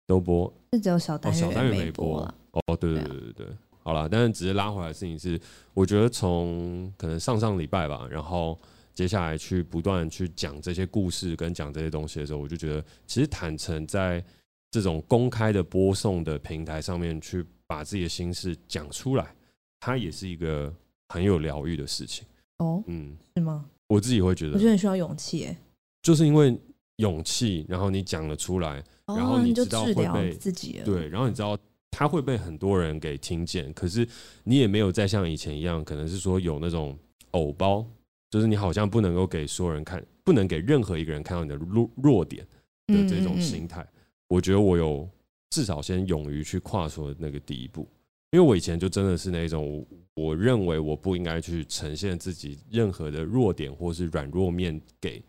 [0.05, 2.19] 都播，是只有小单元、哦、小单元没播。
[2.51, 3.47] 哦，对对对对对，
[3.81, 5.39] 好了，但是只是拉回来的事情是，
[5.73, 8.59] 我觉得从可能上上礼拜吧，然后
[8.93, 14.23] 接下来去不断去讲这些故事跟讲这些东西的时候，我就觉得其实坦诚在
[14.69, 19.33] 这种公开的播送的平台上面去把自己的心事讲出来，
[19.79, 20.71] 它也是一个
[21.09, 22.25] 很有疗愈的事情。
[22.59, 23.65] 哦，嗯，是吗？
[23.87, 25.57] 我自己会觉得，我觉得很需要勇气，哎，
[26.01, 26.59] 就是因为。
[26.97, 31.57] 勇气，然后你讲了出来，然后你知道会被自己对，然后你知道
[31.89, 34.07] 他会被很多人给听见，可是
[34.43, 36.97] 你也没有再像以前一样，可能是说有那种
[37.31, 37.85] 偶包，
[38.29, 42.45] 就是你好像不能够给所有人看，不能给任何一个人看到你的弱弱点
[42.87, 43.85] 的这种心态。
[44.27, 45.07] 我觉得我有
[45.49, 47.87] 至少先勇于去跨出那个第一步，
[48.31, 55.23] 因为我以前就真的是那种，我认为我不应该去呈现自己任何的弱点或是软弱面给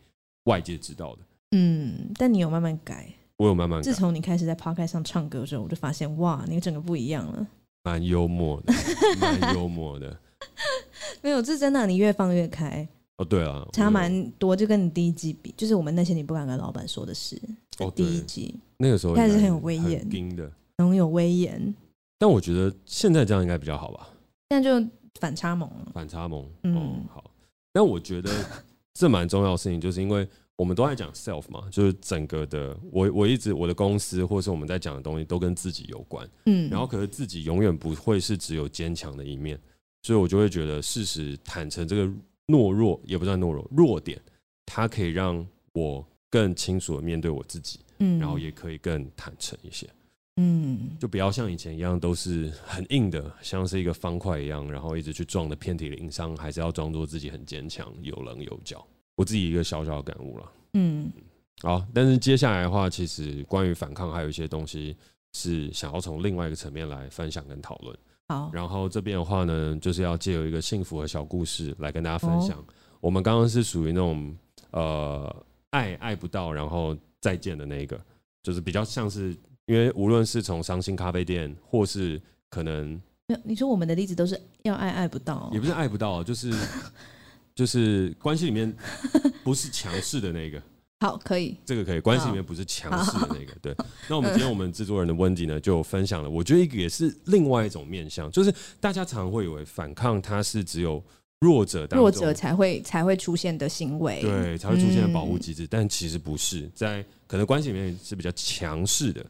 [0.45, 1.23] 外界知道的。
[1.57, 3.85] 嗯，但你有慢慢改，我有慢慢改。
[3.85, 7.47] 自从你开始在 Podcast 上唱歌之后，我就发现哇，你整个不一样了，
[7.85, 8.75] 蛮幽默的，
[9.21, 10.19] 蛮幽默的。
[11.23, 12.87] 没有，这是真的，你越放越开。
[13.19, 17.41] 哦，对啊，差蛮多，就跟你第一季比，就是我们那些你不敢跟老板说的事。
[17.79, 21.73] 哦，第一季那个时候还是很有威严的，很有威严。
[22.19, 24.09] 但我觉得现在这样应该比较好吧？
[24.51, 24.85] 现在就
[25.21, 26.45] 反差萌，反差萌。
[26.65, 27.31] 嗯，好。
[27.73, 28.31] 但我觉得
[28.95, 30.29] 这蛮重要的事情，就是因为。
[30.57, 39.61] 我们都在讲 self 嘛，就是整个的我，我一直我的公司或是我们在讲的东西都跟自己有关，嗯，然后可是自己永远不会是只有坚强的一面，
[40.03, 42.07] 所以我就会觉得事实坦诚这个
[42.47, 44.21] 懦弱也不算懦弱弱点，
[44.65, 49.91] 它可以让我更清楚的面对我自己，嗯，然后也可以更坦诚一些，
[50.37, 58.87] 嗯，就不要像以前一样都是很硬的，像是一个方块一样，然后一直去撞的遍体鳞伤，还是要装作自己很坚强，有棱有角。
[59.17, 61.09] 我自己一个小小的感悟了，嗯，
[61.63, 64.97] 好，但是接下来的话，其实关于反抗还有一些东西
[65.33, 67.97] 是想要从另外一个层面来分享跟讨论。
[68.29, 72.59] 好，然后这边的话呢，就是要借由一个幸福的小故事来跟大家分享。
[72.59, 72.65] 哦、
[73.01, 74.37] 我们刚刚是属于那种
[74.73, 78.01] 呃爱爱不到，然后再见的那一个，
[78.43, 83.01] 就是比较像是因为无论是从伤心咖啡店，或是可能，
[83.45, 86.53] 你说我们的例子都是要爱爱不到，也不是爱不到，就是。
[87.55, 88.75] 就是关系里面
[89.43, 90.61] 不是强势的那个，
[91.01, 92.01] 好，可以，这个可以。
[92.01, 93.75] 关系里面不是强势的那个，对。
[94.09, 101.03] 那我们今天我们制作人的 Wendy 呢，就分享了，我觉得一个也是另外一种面向，就是大家常会以为反抗它是只有
[101.41, 109.25] 弱者当，弱者才会才会出现的行为，对，才会出现的保护机制，嗯、但其实不是，在可能关系里面是比较强势的，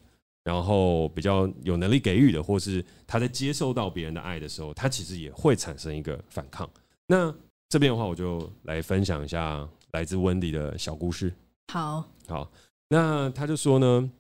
[0.45, 6.69] 然后比较有能力给予的，或是他在接受到别人的爱的时候，他其实也会产生一个反抗。
[7.07, 7.35] 那
[7.75, 11.35] 这边的话，我就来分享一下来自 Wendy 的小故事。
[11.73, 12.49] 好，好，
[12.87, 14.11] 那他就说呢，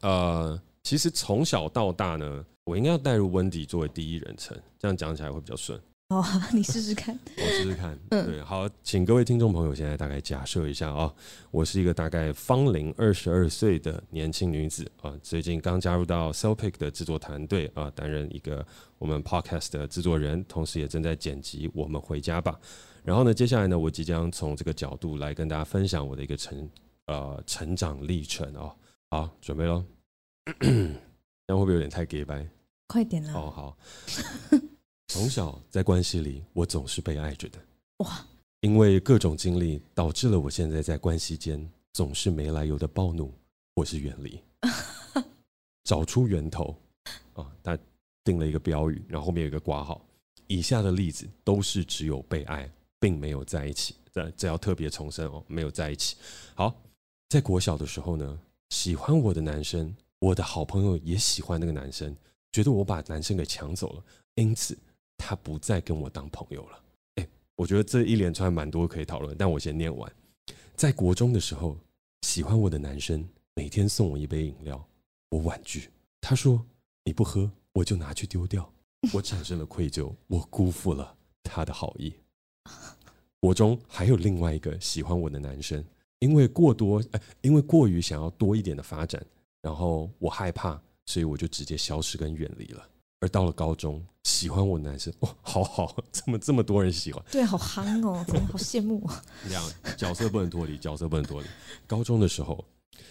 [0.00, 5.78] 呃，其实从小到大呢，我应该要带入 Wendy 作为第一人称，这样讲起来会比较顺。
[6.08, 7.98] 哦， 你试试看，我试试看。
[8.12, 11.14] 嗯，对，好，请各位听众朋友现在大概假设一下啊、哦，
[11.50, 22.58] 我是一个大概芳龄二十二岁的年轻女子啊，最近刚加入到 Cellpick 的制作团队啊，担任一个我们 Podcast 的制作人，同时也正在剪辑《我们回家吧》。
[23.04, 26.68] 然后呢，接下来呢，我即将从这个角度来跟大家分享我的一个成。
[27.06, 28.76] 呃，成长历程哦，
[29.10, 29.84] 好，准备喽。
[30.62, 30.68] 这
[31.48, 32.48] 样会不会有点太假掰？
[32.86, 33.32] 快点啦！
[33.34, 33.76] 哦，好。
[35.08, 37.58] 从小在关系里，我总是被爱着的。
[37.98, 38.24] 哇！
[38.60, 43.34] 因为各种经历，导致了我现在在关系间总是没来由的暴怒
[43.74, 44.40] 或是远离。
[45.82, 46.74] 找出源头
[47.34, 47.50] 啊！
[47.64, 47.76] 他
[48.22, 50.06] 定了一个标语，然后后面有一个括号。
[50.46, 52.70] 以下的例子都是只有被爱，
[53.02, 53.96] 并没有在一起。
[54.14, 56.14] 这这要特别重申哦，没有在一起。
[56.54, 56.72] 好。
[57.28, 58.38] 在国小的时候呢，
[58.68, 62.14] 喜欢我的男生，我的好朋友也喜欢那个男生，
[62.52, 64.76] 觉得我把男生给抢走了，因此
[65.16, 66.82] 他不再跟我当朋友了。
[67.14, 70.12] 哎，我觉得这一连串蛮多可以讨论，但我先念完。
[70.76, 71.78] 在国中的时候，
[72.20, 74.86] 喜欢我的男生每天送我一杯饮料，
[75.30, 75.88] 我婉拒，
[76.20, 76.62] 他说
[77.04, 78.70] 你不喝我就拿去丢掉，
[79.14, 82.12] 我产生了愧疚，我辜负了他的好意。
[83.40, 85.84] 国中还有另外一个喜欢我的男生。
[86.20, 89.20] 因为过多，哎，因为过于想要多一点的发展，
[89.60, 92.88] 然后我害怕，所以我就直接消失跟远离了。
[93.18, 97.20] 而到了高中，喜欢我的男生，哦，好好， 怎么这么多人喜欢？
[97.28, 99.20] 对，好憨哦，真的好羡慕啊。
[99.48, 101.48] 这样角色不能脱离，角色不能脱离。
[101.88, 102.64] 高中的时候，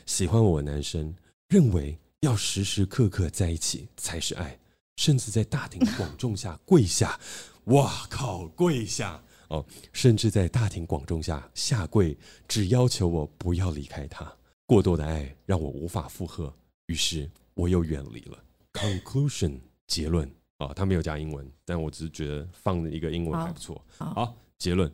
[0.06, 1.14] 喜欢我的男生
[1.50, 4.58] 认为要时时刻刻在一起才是爱，
[4.96, 7.20] 甚至在大庭广众下 跪下。
[7.66, 9.22] 哇靠，跪下！
[9.52, 14.34] 哦，甚至在大庭广众下下跪，只要求我不要离开他。
[14.66, 16.54] 过多的爱让我无法负荷，
[16.86, 18.42] 于是我又远离了。
[18.72, 23.84] Conclusion 结论啊、哦，他没有加英文，但我只是觉得放一个英文还不错。
[23.98, 24.90] 好，好，结论：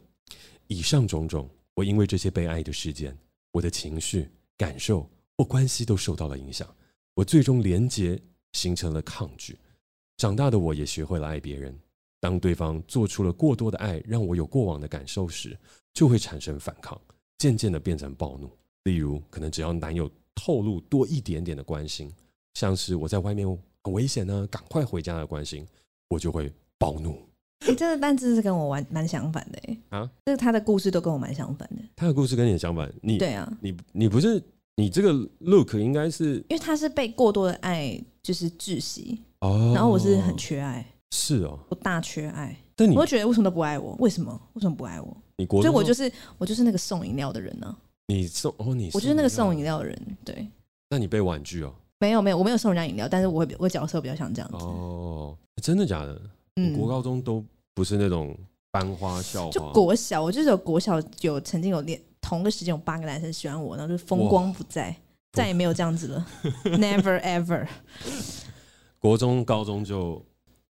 [0.66, 3.16] 以上种种，我因为这些被爱的事件，
[3.52, 6.68] 我的情绪、感受或关系都受到了影响。
[7.14, 8.20] 我最终连结
[8.54, 9.56] 形成了抗拒。
[10.18, 11.80] 长大的我也学会了爱别人。
[12.20, 15.58] 当对方做出了过多的爱，让我有过往的感受时，
[15.94, 17.00] 就会产生反抗，
[17.38, 18.50] 渐渐的变成暴怒。
[18.86, 22.12] 例如，可能只要男友透露多一点点的关心，
[22.54, 23.48] 像是我在外面
[23.84, 25.66] 很危险呢，赶快回家的关心，
[26.10, 27.18] 我就会暴怒。
[27.68, 31.84] 你这个单字是跟我完蛮相反的哎啊，就是他的故事都跟我蛮相反的。
[31.96, 34.42] 他的故事跟你相反，你对啊，你你不是
[34.76, 40.86] 你这个 look 应该是因为他是被过多的爱就是窒息哦，然后我是很缺爱。
[41.12, 43.96] 是哦，我大缺爱，但你我会觉得为什么都不爱我？
[44.00, 44.40] 为什么？
[44.54, 45.16] 为什么不爱我？
[45.38, 47.78] 你国所以我就是我就是那个送饮料的人呢、啊。
[48.08, 50.18] 你送哦，你我就是那个送饮料的人。
[50.26, 50.48] 对，
[50.90, 51.74] 那你被婉拒哦？
[52.00, 54.58] 没有没有，我没有送人家饮料，但是我会我角色比较像这样子。
[54.58, 56.22] 哦，真的假的？
[56.56, 57.44] 嗯，国高中都
[57.74, 58.36] 不是那种
[58.72, 64.96] 班花校花，就国小，我就是有国小有曾经有恋同个时间有八个男生喜欢我，然后就风光不再，
[65.34, 66.28] 再也没有这样子了，
[66.66, 67.68] Never ever。
[69.00, 70.24] 国中、高中就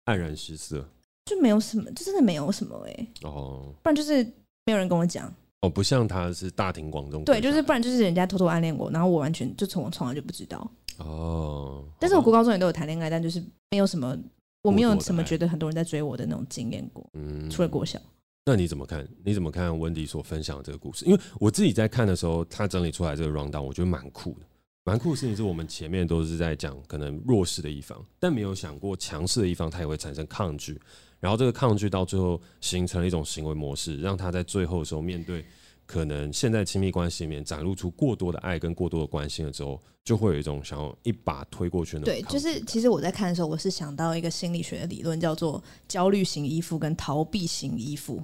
[0.07, 0.83] 黯然失色。
[1.25, 3.09] 就没有什么，就真的没有什么哎、欸。
[3.23, 4.23] 哦，不然就是
[4.65, 5.31] 没有人跟我讲。
[5.59, 7.23] 哦，不像他是大庭广众。
[7.23, 10.71] 对，就是不然就是人家偷偷暗恋我，然后我完全就从我从来就不知道。
[10.97, 11.83] 哦。
[11.99, 14.17] 但是我国高中也都有谈恋爱，但就是没有什么，
[14.63, 17.05] 我没有什么觉得很多人在追我的那种经验过。
[17.13, 17.49] 嗯。
[17.49, 17.99] 除了国小。
[18.45, 19.05] 那你怎么看？
[19.25, 21.05] 你怎么看 Wendy 所分享的这个故事？
[21.05, 24.45] 因为我自己在看的时候，他整理出来这个 rundown，我觉得蛮酷的。
[24.87, 30.79] 蛮酷的事情是我们前面都是在讲可能弱势的一方，但没有想过强势的一方他也会产生抗拒。
[31.19, 35.43] 然后这个抗拒到最后形成了一种行为模式，让他在最后的时候面对
[35.85, 42.05] 可能现在亲密关系里面展露出过多的爱跟过多的关心了之后，就会有一种想要一把推过去的。
[42.05, 48.23] 对，就是其实我在看的时候，我是想到一个心理学的理论，叫做焦虑型依附跟逃避型依附。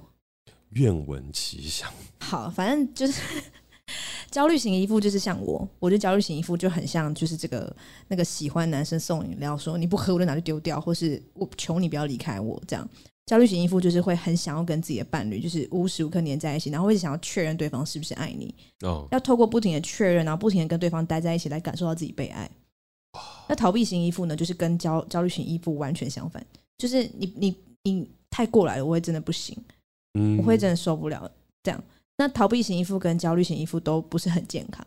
[0.70, 1.92] 愿闻其详。
[2.20, 3.20] 好，反正就是。
[4.30, 7.74] 焦虑型依附就是像我，我觉得焦虑型依附就很像，就是这个
[8.08, 12.88] 那个喜欢男生送饮料，说你不喝我就拿去丢掉，或是我求你不要离开我这样。
[13.26, 18.54] 焦虑型依附就是会很想要跟自己的伴侣，就是无时无刻黏在一起，然后会想要确认对方是不是爱你。
[18.84, 22.50] 哦，要透过不停的确认，然后不停的跟对方待在一起，来感受到自己被爱。
[23.48, 26.44] 那逃避型依附呢，就是跟焦焦虑型依附完全相反，
[26.76, 29.56] 就是你你你太过来了，我会真的不行，
[30.18, 31.30] 嗯，我会真的受不了
[31.62, 31.82] 这样。
[32.16, 34.86] 那逃避型依附跟焦虑型依附都不是很健康。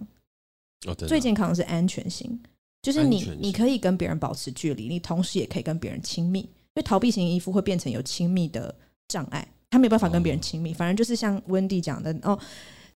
[0.87, 2.39] 哦，最健康的是安全型，
[2.81, 6.39] 就是你你可以跟别人保持距离，你同时也可以跟别人亲密。
[6.39, 8.73] 因为逃避型依附会变成有亲密的
[9.07, 10.73] 障碍，他没有办法跟别人亲密。
[10.73, 12.37] 反正就是像温蒂讲的哦，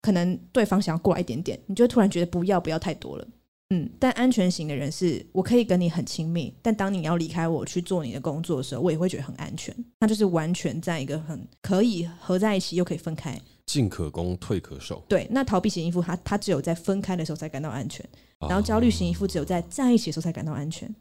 [0.02, 3.26] 可能对方想要过来一点点，你就突然觉得不要不要太多了。
[3.70, 9.74] 嗯，但安全型的人是我可以跟你很亲密，但当你要离开我去做你的工作的时候，我也会觉得很安全。
[10.00, 13.40] 那就是完全在一个很可以合在一起又可以分开，
[13.70, 15.00] 进可攻退可守。
[15.08, 18.04] 对，那逃避型依附他他只有在分开的时候才感到安全，
[18.40, 20.92] 然后焦虑型依附只有在在一起的时候才感到安全。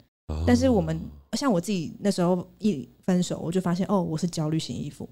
[0.46, 1.00] 但是我们
[1.32, 5.08] 像我自己那时候一分手，我就发现哦，我是焦虑型依附，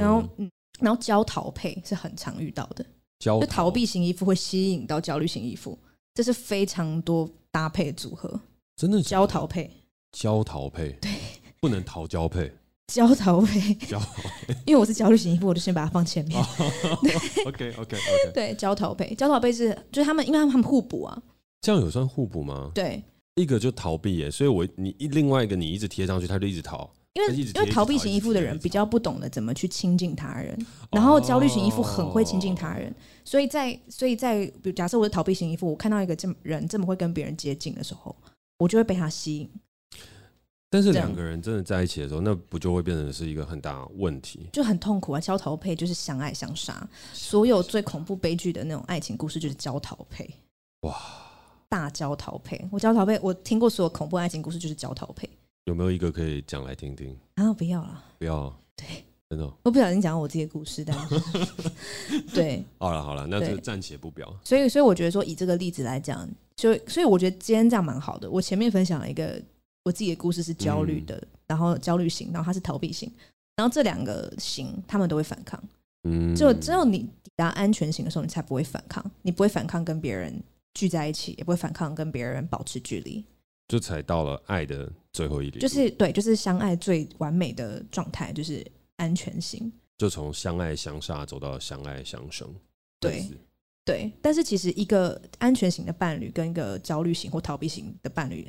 [0.00, 0.50] 然后嗯，
[0.80, 2.84] 然后焦逃配是很常遇到的，
[3.20, 5.78] 就逃避型依附会吸引到焦虑型依附，
[6.14, 8.40] 这是非常多搭配组合，
[8.74, 9.70] 真的焦逃配，
[10.10, 11.12] 焦逃配，对，
[11.60, 12.52] 不能逃焦配，
[12.92, 14.06] 焦逃配，焦逃
[14.46, 16.42] 配，因为我是焦虑型依附，我就先把它放前面。
[17.02, 17.12] 对
[17.44, 21.22] ，OK OK OK，对，焦逃配，焦逃配是就是他们，因为他们互补啊，
[21.60, 22.70] 这样有算互补吗？
[22.74, 23.02] 对。
[23.34, 26.90] 一个就逃避耶，所以我你一另外一个你一直贴上去，他就一直逃。
[27.12, 30.56] 因为因为逃避型依附的人比较不懂得怎么去亲近他人，
[30.90, 38.14] 然后焦虑型依附很会亲近他人，所以在所以在比如假设我是逃避型依附，我看到一个这么人这么会跟别人接近的时候，
[38.58, 39.50] 我就会被他吸引。
[40.68, 45.20] 但是两个人真的在一起的时候，那不就会变成是一个很大问题，就很痛苦啊！
[45.20, 50.28] 焦逃配就是相爱相杀，所有最恐怖悲剧的那种爱情故事就是焦逃配。
[50.82, 50.96] 哇。
[51.68, 55.28] 大焦头配，我焦头配，我听过所有恐怖爱情故事就是焦头配。
[55.64, 57.14] 有没有一个可以讲来听听？
[57.34, 58.56] 啊，不要了，不要。
[58.76, 58.86] 对，
[59.28, 61.20] 真的，我不小心讲到我自己的故事，但是
[62.32, 62.64] 对。
[62.78, 64.32] 好了好了，那就暂且不表。
[64.44, 68.30] 所以所以我觉得说以这个例子来讲，就所以我觉得今天这样蛮好的。
[68.30, 69.42] 我前面分享了一个
[69.86, 73.08] 我自己的故事是焦虑的，嗯、然后焦虑型，然后他是逃避型，
[73.54, 75.62] 然后这两个型他们都会反抗。
[76.02, 80.42] 嗯，就只有你抵达安全型的时候，你才不会反抗，你不会反抗跟别人。
[80.74, 83.24] 聚在一起也不会反抗，跟别人保持距离，
[83.66, 85.58] 就才到了爱的最后一点。
[85.58, 88.62] 就是对，就是相爱最完美的状态，就是
[88.96, 89.72] 安全型。
[89.96, 92.54] 就从相爱相杀走到相爱相生。
[93.00, 93.24] 对
[93.86, 98.46] 对，但是其实一个安全型的伴侣跟一个焦虑型或逃避型的伴侣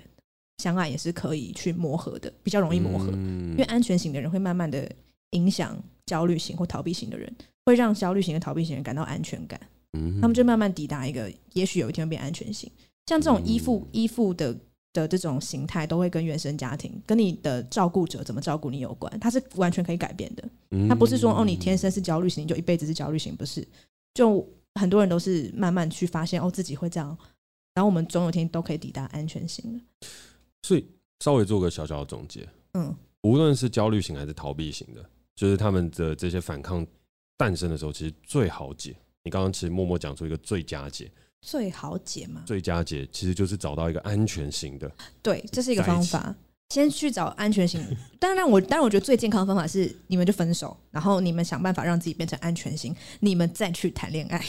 [0.58, 3.12] 相爱也是可以去磨合的，比较容易磨合。
[3.14, 4.89] 嗯、因为安全型的人会慢慢的
[5.32, 7.32] 影响焦虑型或逃避型的人，
[7.66, 9.60] 会让焦虑型和逃避型人感到安全感。
[10.22, 12.72] 他们就慢慢抵达一个，也许有一天会变安全型。
[13.08, 14.55] 像这种依附依附的
[14.93, 19.20] 的这种形态，都会跟原生家庭、跟你的照顾者怎么照顾你有关。
[19.20, 20.88] 它是完全可以改变的。
[20.88, 23.66] 它不是说哦，你天生是焦虑型，你就一辈子是焦虑型，不是。
[24.14, 27.18] 就很多人都是慢慢去发现哦，自己会这样，
[27.74, 29.82] 然后我们总有一天都可以抵达安全型。
[30.68, 30.86] 所以
[31.22, 35.01] 稍微做个小小的总结，嗯，无论是焦虑型还是逃避型的，
[35.34, 36.86] 就是他们的这些反抗
[37.38, 38.93] 诞生的时候，其实最好解。
[39.24, 41.09] 你刚刚其实默默讲出一个最佳解，
[41.41, 42.43] 最好解嘛？
[42.45, 44.91] 最佳解其实就是找到一个安全型的，
[45.22, 46.36] 对，这是一个方法。
[46.70, 47.82] 先去找安全型，
[48.20, 54.45] 当然我当然我觉得最健康的方法是你们就分手，然后你们想办法让自己变成安全型，你们再去谈恋爱。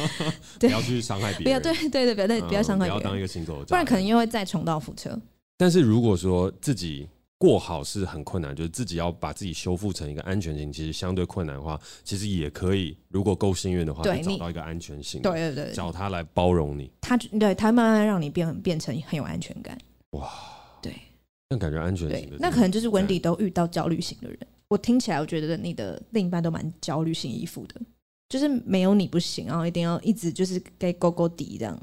[0.60, 5.18] 不要去伤害别人，不要对对对，不要对不要伤害别人，不要当一个行走，不然可能又会再重蹈覆辙。
[5.56, 7.08] 但是如果说自己。
[7.38, 12.96] 过好是很困难，就是自己要把自己修复成一个安全型，其实相对困难的话，其实也可以。
[13.08, 19.76] 如果够幸运的话，对找到一个安全性，对对对，找他来包容你，他对他慢慢让你变变成很有安全感。
[20.12, 20.32] 哇，
[20.80, 20.94] 对，
[21.50, 24.38] 那感觉安全型的，那可能就是文迪都遇到焦虑型的人。
[24.68, 27.78] 我听起来，我觉得你的另一半都蛮焦虑型依附的，
[28.30, 31.78] 就是没有你不行，然后一定要一直就是给勾勾底这样。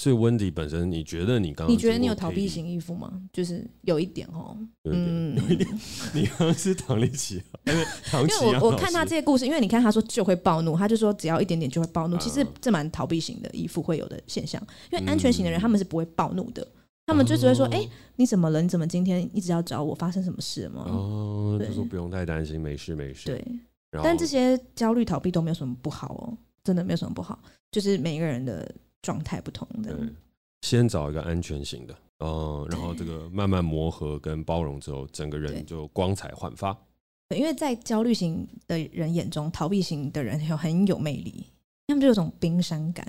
[0.00, 3.20] 所以温迪本身，你觉得你刚刚你觉得你有逃避型依附吗？
[3.32, 5.68] 就是有一点哦，嗯，有一点。
[6.14, 7.84] 你刚刚是唐立奇，因为
[8.60, 12.16] 我我看他这些故事，因为你看他说就会暴怒，他就说只要一点点就会暴怒。
[12.18, 16.64] 其实这蛮逃避型的依附会有的现象，因为安全型的人他们是不会暴怒的，
[17.04, 17.84] 他们就只会说：“哎，
[18.14, 18.62] 你怎么了？
[18.62, 19.92] 你怎么今天一直要找我？
[19.96, 23.26] 发生什么事了吗？”哦，就说不用太担心，没事没事。
[23.26, 23.44] 对，
[23.90, 27.36] 但这些焦虑逃避都没有什么不好哦，真的没有什么不好，
[27.72, 28.72] 就是每一个人的。
[29.02, 29.96] 状态不同的，
[30.62, 36.76] 先找一个安全型的，嗯，然后这个慢慢磨合跟包容之后，整个人就光彩焕发。
[37.36, 41.44] 因为在焦虑型的人眼中，逃避型的人有很有魅力，
[41.86, 43.06] 他们就有种冰山感，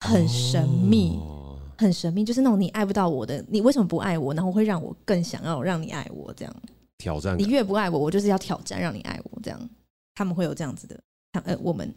[0.00, 4.32] 很神秘，哦、很神秘，就是那种你爱不到我的，你为什么不爱我？
[4.32, 6.62] 然后会让我更想要让你爱我，这样
[6.96, 7.38] 挑战。
[7.38, 9.70] 你越不爱我，我就是要挑战让你爱我，这样
[10.14, 10.98] 他们会有这样子的。
[11.44, 11.94] 呃，我们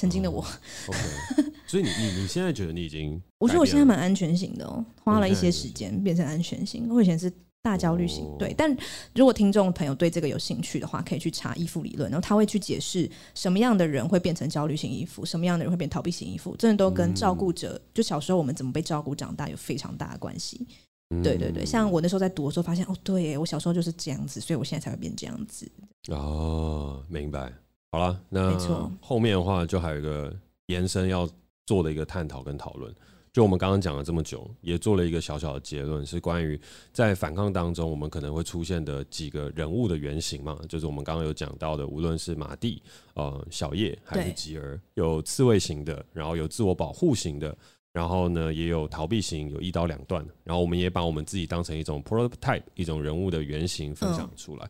[0.00, 0.40] 曾经的我。
[0.40, 3.20] Oh, OK，所以你你你现在觉得你已经？
[3.38, 6.88] 我觉得我现在蛮安全型的哦，花了一些时间变成安全型。
[6.88, 7.30] 我以前是。
[7.62, 8.74] 大焦虑型，对，但
[9.14, 20.66] 如果听众朋友对这个有兴趣的话，可以去查依附理论，然后他会去解释什么样的人会变成焦虑型依附，什么样的人会变逃避型依附，真的都跟照顾者，就小时候我们怎么被照顾长大有非常大的关系。
[21.22, 25.70] 对对对，像我那时候在读的时候，发现哦，对我小时候就是这样子，所以我现在才会变这样子。
[26.08, 27.52] 哦，明白。
[27.92, 28.56] 好了，那，
[29.00, 30.32] 后面的话就还有一个
[30.66, 31.28] 延伸要
[31.66, 32.94] 做的一个探讨跟讨论。
[33.32, 36.60] 就我们刚刚讲了这么久，也做了一个小小的结论，是关于
[36.92, 42.82] 在反抗当中，我们可能会出现的几个人物的原型嘛，就是我们刚刚有讲到的，无论是马蒂、
[43.14, 47.56] 呃小叶还是吉儿，有刺猬型的，然后有自我保护型的，
[47.92, 54.68] 然后呢也有逃避型，有一刀两断，然后我们也把我们自己当成一种 prototype，一种人物的原型分享出来。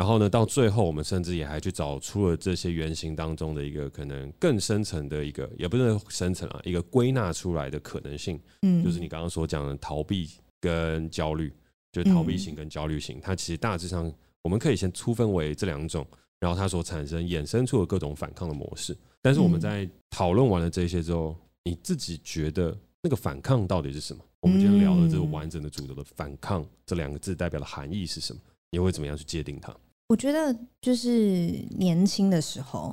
[0.00, 8.40] 然后呢，到最后，我们甚至也还去找出了这些原型当中的一个可能更深层的一个，也不是深层啊，一个归纳出来的可能性。
[8.62, 10.26] 嗯，就是你刚刚所讲的逃避
[10.58, 11.52] 跟焦虑，
[11.92, 16.06] 就是逃避型跟焦虑型，它其实大致上我们可以先粗分为这两种，
[16.38, 18.96] 然后它所产生衍生出的各种反抗的模式。
[19.20, 24.24] 但是我们在讨论完了这些之后，你自己觉得那个反抗到底是什么？
[24.40, 28.40] 我们今天聊的这个完整的主轴的反抗这两个字代表的含义是什么？
[28.70, 29.76] 你会怎么样去界定它？
[30.10, 30.52] 我觉得
[30.82, 32.92] 就是年轻的时候，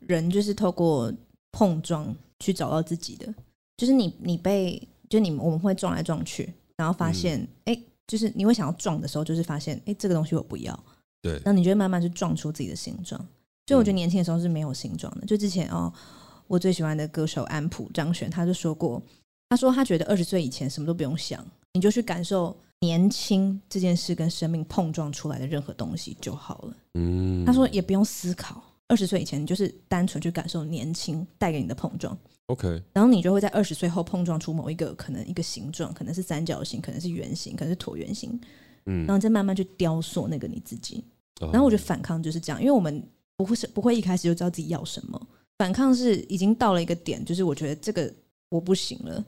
[0.00, 1.12] 人就是透过
[1.52, 3.34] 碰撞去找到自己的。
[3.76, 10.84] 就是你，你被就你我们会撞来撞去，然后发现，哎、嗯欸，就是你会想要撞的时候，就是发现，哎、欸，这个东西我不要。
[11.20, 11.38] 对。
[11.44, 13.20] 那你就会慢慢去撞出自己的形状。
[13.66, 15.26] 所以我觉得年轻的时候是没有形状的。
[15.26, 15.92] 就之前哦，
[16.46, 19.02] 我最喜欢的歌手安普张悬，他就说过，
[19.50, 22.56] 他说他觉得二十岁以前什么都不用想，你就去感受。
[22.84, 26.76] 年轻这件事跟生命碰撞出来的任何东西就好了。
[26.94, 32.16] 嗯，他说也不用思考，二十岁以前你就是单纯去感受年轻带给你的碰撞。
[32.46, 38.38] OK，然后你就会在二十岁后碰撞出某一个可能一个形状，可能是三角形，可能是圆形，可能是椭圆形。
[38.84, 41.02] 嗯，然后再慢慢去雕塑那个你自己。
[41.40, 43.02] 然后我觉得反抗就是这样，因为我们
[43.36, 45.18] 不会是不会一开始就知道自己要什么，
[45.56, 48.12] 反抗是已经到了一个点，就是我觉得这个
[48.50, 49.24] 我不行了。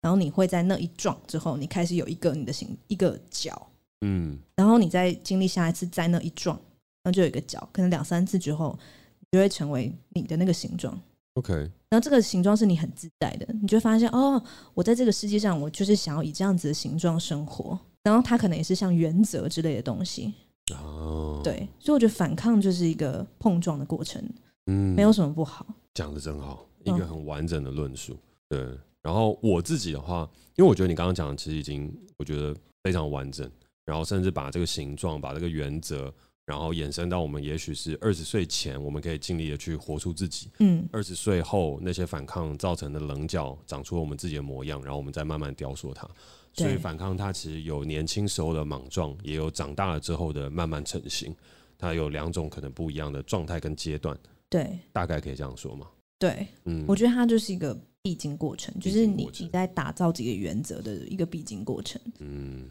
[0.00, 3.70] 然后你会在那一撞之后，你开始有一个你的形一个角，
[4.00, 6.56] 嗯，然后你再经历下一次在那一撞，
[7.02, 8.78] 然后就有一个角，可能两三次之后，
[9.20, 10.98] 你就会成为你的那个形状。
[11.34, 11.52] OK，
[11.88, 14.42] 然后这个形状是你很自在的，你就会发现哦，
[14.74, 17.78] 我在这个世界上，我就是想要以这样子的形状生活。
[18.02, 20.32] 然后它可能也是像原则之类的东西。
[20.72, 24.22] 哦，对，所以我觉得反抗就是一个碰撞的过程，
[24.66, 25.66] 嗯，没有什么不好。
[25.94, 28.16] 讲的真好，一个很完整的论述，
[28.48, 28.78] 对。
[29.08, 33.50] 然后我自己的话，因为我觉得你刚刚讲的其实已经我觉得非常完整，
[33.86, 36.12] 然后甚至把这个形状、把这个原则，
[36.44, 40.50] 然后延伸到我们也许是二十岁前，我们可以尽力的去活出自己。
[40.58, 46.06] 嗯，二十岁后那些反抗造成的棱角，长出了我们自己的模样，然后我们再慢慢雕塑它。
[46.52, 51.34] 所以反抗它其实有年轻时候的莽撞，也有长大了之后的慢慢成型。
[51.78, 54.14] 它有两种可能不一样的状态跟阶段。
[54.50, 55.86] 对，大概可以这样说吗？
[56.18, 57.74] 对，嗯，我觉得它就是一个。
[58.02, 62.00] 必经过程，就是你你在打造几个原则的一个必经过程。
[62.18, 62.68] 嗯，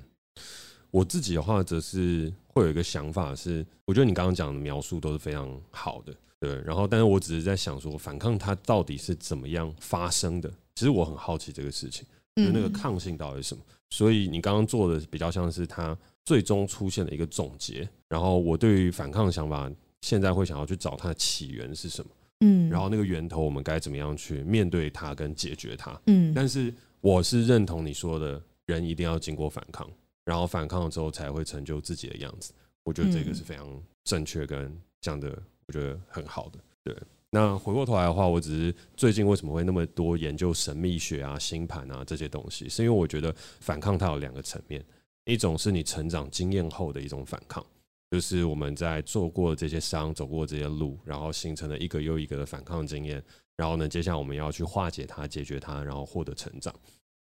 [0.89, 6.61] 我自己的话，则是会有一个想法是，我觉得你刚刚讲的描述都是非常好的，对。
[6.63, 10.49] 然后，但是我只是在想说，反抗它到底是怎么样发生的？
[10.75, 12.05] 其实我很好奇这个事情，
[12.36, 13.63] 就那个抗性到底是什么？
[13.67, 13.73] 嗯。
[13.89, 17.88] 所以你刚刚做的比较像是它最终出现的一个总结。
[18.07, 19.71] 然后，我对于反抗的想法，
[20.01, 22.11] 现在会想要去找它的起源是什么？
[22.41, 25.99] 嗯，然后那个源头我们该怎么样去面对它跟解决它？
[26.05, 29.89] 嗯，但是我是认同你说的，人一定要经过反抗，
[30.25, 32.53] 然后反抗了之后才会成就自己的样子。
[32.83, 33.67] 我觉得这个是非常
[34.03, 34.71] 正确跟
[35.01, 35.29] 讲的，
[35.65, 36.59] 我觉得很好的。
[36.83, 36.95] 对，
[37.31, 44.83] 那回过头来的话，我只是最近为什么会那么多研究神秘学啊、星盘啊这些东西，是因为我觉得反抗它有两个层面，
[45.25, 47.65] 一种是你成长经验后的一种反抗。
[48.10, 53.22] 就是我们在做过这些伤、走过这些路，然后形成了一个又一个的反抗经验。
[53.58, 56.74] 然后呢，接下来我们要去化解它、解决它，然后获得成长。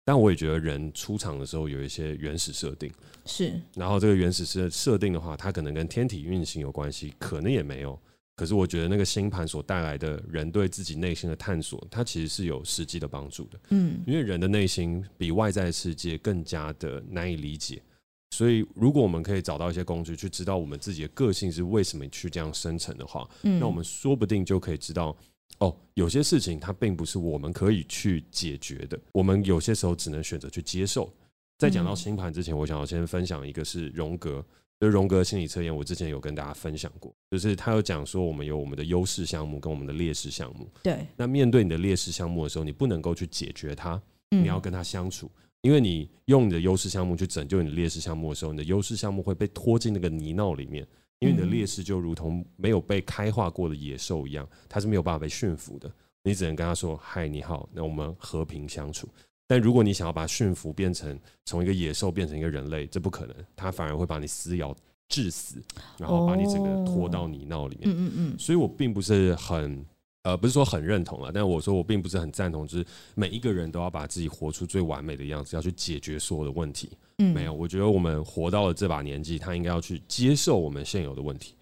[0.04, 2.90] 但我也觉得人出场的时候有一些原始设定，
[3.24, 3.52] 是。
[3.74, 7.96] 然后这个原始设设定的话，它可能跟天体运行有关系，可能也没有。
[8.34, 13.60] 可是我觉得那个星盘所带来的人对自己内心的探索，它其实是有实际的帮助的。
[13.68, 17.80] 嗯，因为人的内心比外在世界更加的难以理解。
[18.32, 25.14] 所以，如果我们可以找到一些工具，去知道我们自己的个性是为什么去这样生成的话，嗯，那我们说不定就可以知道，
[25.58, 31.12] 哦，有些事情它并不是我们可以去解决的，我们有些时候只能选择去接受。
[31.58, 34.44] 在讲到星盘之前，我想要先分享一个是荣格，
[34.80, 40.66] 就是荣格心理测验，我之前有跟大家分享过，就是他有讲说，我们有我们的优势项目跟我们的劣势项目。
[40.82, 41.06] 对。
[41.16, 50.86] 那面对你的劣势项目的时候，你不能够去解决它，你要跟他相处，嗯、因为你用你的优势项目去拯救你的劣势项目的时候，你的优势项目会被拖进那个泥淖里面，
[51.20, 55.90] 因为你的劣势就如同没有被开化过的野兽一样，它是没有办法被驯服的。
[56.24, 59.08] 你只能跟他说：“嗨，你好，那我们和平相处。”
[59.46, 64.74] 但如果你想要把驯服变成从一个野兽变成一个人类，这不可能，它反而会把你撕咬
[65.08, 65.62] 致死，
[65.98, 67.90] 然后把你整个拖到泥淖里面。
[67.90, 68.38] 嗯嗯嗯。
[68.38, 69.84] 所以我并不是很
[70.22, 76.90] 呃，不是说很认同啊，但我说我并不是很赞同，就是每一个人都要把自己活出最完美的样子，要去解决所有的问题。
[77.18, 81.54] 嗯，没有，我觉得我们活到了这把年纪，他应该要去接受我们现有的问题。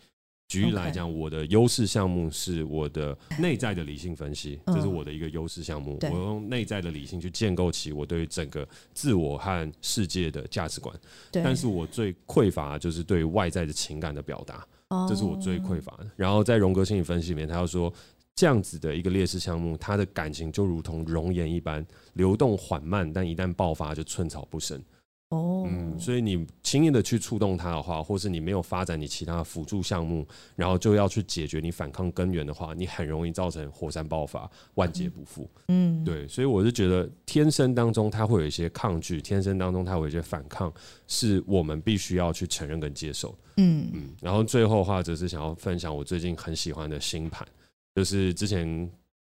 [0.48, 5.96] 举例来讲，我的优势项目是我的内在的理性分析，这是我的一个优势项目。
[6.02, 10.92] 我用内在的理性去建构起我对于整个自我和世界的价值观。
[11.30, 14.66] 但是我最匮乏就是对于外在的情感的表达，
[15.08, 16.10] 这是我最匮乏的。
[16.16, 17.92] 然后在荣格心理分析里面，他要说
[18.40, 24.82] 这样子的一个劣势项目，他的感情就如同熔岩一般流动缓慢，但一旦爆发就寸草不生。
[25.28, 30.26] 哦，嗯，所以你轻易的去触动它的话，或是你没有发展你其他的辅助项目，
[30.56, 35.46] 然后就要去解决你反抗根源的话，你很容易造成火山爆发，万劫不复。
[35.68, 40.72] 嗯，对，所以我是觉得天生当中它会有一些抗拒，天生当中它会有一些反抗，
[41.06, 43.38] 是我们必须要去承认跟接受。
[43.58, 47.46] 嗯嗯，然后最后的话，则是想要分享我最近很喜欢的星盘，
[47.94, 48.90] 就是之前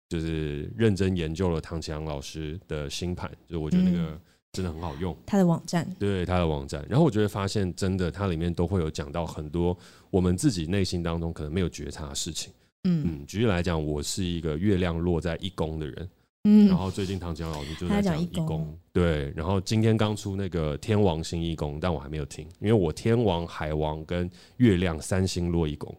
[0.08, 3.98] 就是认真研究了唐启阳老师的星盘，就是我觉得那个。
[4.10, 4.20] 嗯。
[4.52, 9.76] 真的很好用，他的网站，对他的网站，然后我就会发现真的，它里面都会有讲到很多
[10.08, 12.50] 我们自己内心当中可能没有觉察的事情。
[12.84, 13.02] 嗯。
[13.04, 16.08] 嗯，举例来讲，我是一个月亮落在一宫的人，
[16.44, 25.94] 嗯，然后最近唐启阳老师就在讲一宫，对，然后今天刚出那个天王星一宫，但我还没有听，因为我天王、海王跟月亮三星落一宫，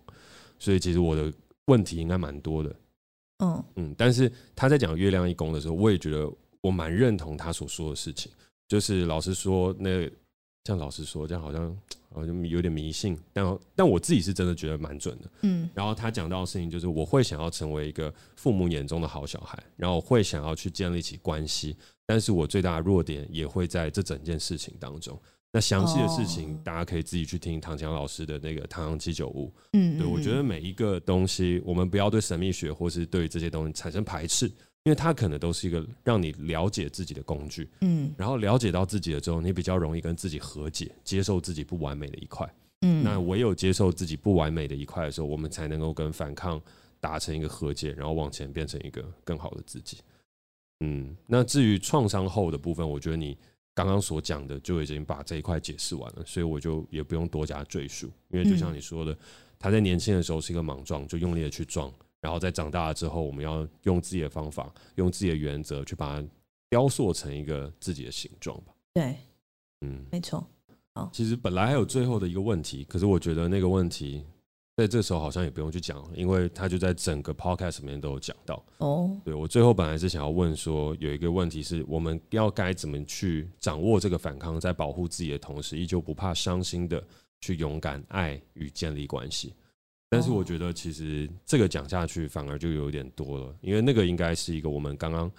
[0.58, 1.32] 所以其实我的
[1.68, 2.76] 问题应该蛮多的。
[3.40, 8.32] 嗯嗯，但是他在讲月亮一宫的时候，我也觉得我蛮认同他所说的事情。
[8.68, 10.10] 就是老实说，那
[10.64, 11.78] 这样老实说，这样好像
[12.14, 15.30] 好像有点迷信，但但我自己是真的觉得蛮准的。
[15.44, 25.18] 嗯，然后他讲到的事情，就是我会想要成为一个父母眼中的好小孩，然后我会想要去建立起关系，但是我最大的弱点也会在这整件事情当中。
[25.58, 29.48] 那详细的事情，大家可以自己去听唐强老师的那个《唐阳七九五》。
[29.74, 34.46] 嗯，对，我觉得每一个东西，我们不要对神秘学或是对这些东西产生排斥。
[34.84, 42.48] 因为它可能都是一个让你了解自己的工具，嗯，然后了解到自己了之后，你比较容易跟自己和解，接受自己不完美的一块，
[42.82, 46.62] 嗯，那唯有接受自己不完美的一块的时候，我们才能够跟反抗
[47.00, 49.98] 达成一个和解，然后往前变成一个更好的自己。
[50.82, 53.36] 嗯，那至于创伤后的部分，我觉得你
[53.78, 59.16] 刚刚所讲的就已经把这一块解释完了，所以我就也不用多加赘述，因为就像你说的，
[59.60, 61.94] 他在年轻的时候是一个莽撞，就用力的去撞。
[62.20, 66.28] 然后在长大了之后，我们要用自己的方法，用自己的原则去把它
[66.72, 68.74] 雕塑成一个自己的形状吧。
[68.96, 69.16] 对，
[69.82, 70.44] 嗯，没错。
[70.96, 74.26] 好，其实本来还有最后的一个问题，可是我觉得那个问题
[74.78, 78.64] 在这时候好像也不用去讲，因为他就在整个 podcast 里面都有讲到。
[78.78, 87.04] 哦，对，我最后本来是想要问说，有一个问题是我们要该怎么去掌握这个反抗，在保护自己的同时，依旧不怕伤心的
[87.42, 89.52] 去勇敢爱与建立关系。
[90.10, 95.30] 但是我觉得，其实这个讲下去反而就有点多了，因为那个应该是一个我们刚刚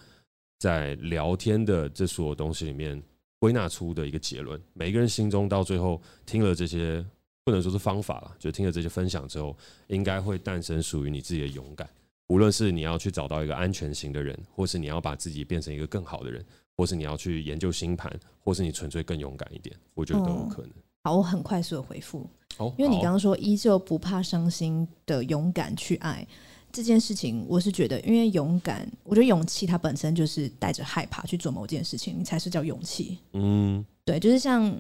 [0.59, 3.01] 在聊天的这所有东西里面
[3.39, 4.61] 归纳出的一个结论。
[4.72, 7.07] 每个人心中到最后听了这些，
[7.49, 11.89] 不能说是方法了，就听了这些分享之后，应该会诞生属于你自己的勇敢。
[12.27, 16.45] 无论是你要去找到一个安全型的人，或是你要把自己变成一个更好的人，
[16.77, 20.71] 或是你要去研究星盘，或是你纯粹更勇敢一点，我觉得都有可能。
[21.05, 22.29] 好，我很快速的回复。
[22.59, 26.27] 哦，因为你刚刚说依旧不怕伤心的勇敢去爱
[26.71, 33.17] 这件事情，我是觉得，因为勇敢，我觉得勇气它本身就是带着害怕去做某件事情，你才是叫勇气。
[33.33, 34.71] 嗯，对，就是像，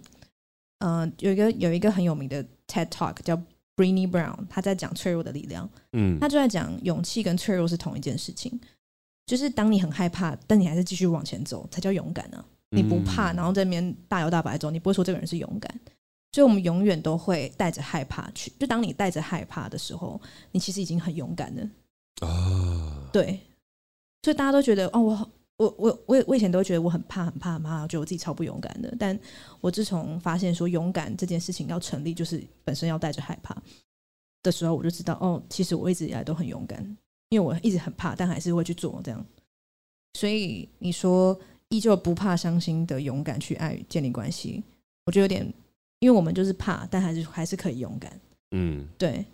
[0.78, 3.36] 呃，有一个有一个很有名的 TED Talk 叫
[3.76, 5.68] BRINY Brown，他在讲脆弱的力量。
[5.92, 8.60] 嗯，他就在讲勇气跟脆弱是同一件事情，
[9.26, 12.44] 就是当你很害怕，但你还是继续往前走，才叫勇敢呢、啊。
[12.70, 15.80] 你不怕，然后在那边大摇大摆走，你不会说这个人是勇敢。
[16.30, 18.52] 所以，我们永远都会带着害怕去。
[18.60, 20.20] 就当你带着害怕的时候，
[20.52, 22.26] 你其实已经很勇敢了。
[22.28, 23.40] 啊，对。
[24.22, 28.92] 所以大家都觉得，哦，我我我我我以前都觉得我很怕很怕很怕，觉得我自己超不勇敢的。
[28.98, 29.18] 但
[29.60, 33.56] 我自从发现说勇敢这件事情要成立，就是本身要带着害怕
[34.42, 36.82] 的时候，我就知道，哦，其实我一直以来都很勇敢，
[37.28, 39.26] 因为我一直很怕，但还是会去做这样。
[40.14, 41.38] 所以你说
[41.68, 44.64] 依旧不怕伤心的勇敢去爱建立关系，
[45.04, 45.54] 我觉得有点。
[46.00, 48.20] 因为我们就是怕，但还是还是可以勇敢。
[48.52, 49.24] 嗯，对，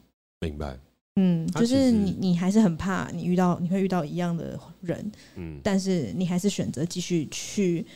[0.41, 0.79] 明白。
[1.17, 7.87] 嗯，就是你你还是很怕你遇到你会遇到一样的人，嗯，但是你还是选择继续去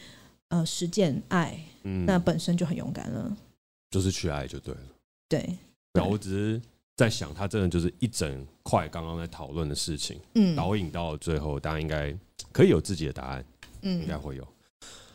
[0.51, 3.37] 呃实践爱，嗯，那本身就很勇敢了。
[3.91, 4.81] 就是去爱就对了。
[5.29, 5.59] 对，
[6.09, 6.63] 我只是
[6.95, 12.15] 在想，他真的就是一整块刚刚在讨论的事情，嗯，导引到最后，大家应该
[12.53, 13.45] 可以有自己的答案，
[13.83, 14.47] 嗯，应该会有。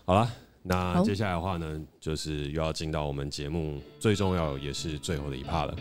[0.04, 0.30] 好了，
[0.62, 5.76] 那接下来的话呢，就是又要进到我们节目最重要也是最后的一趴了。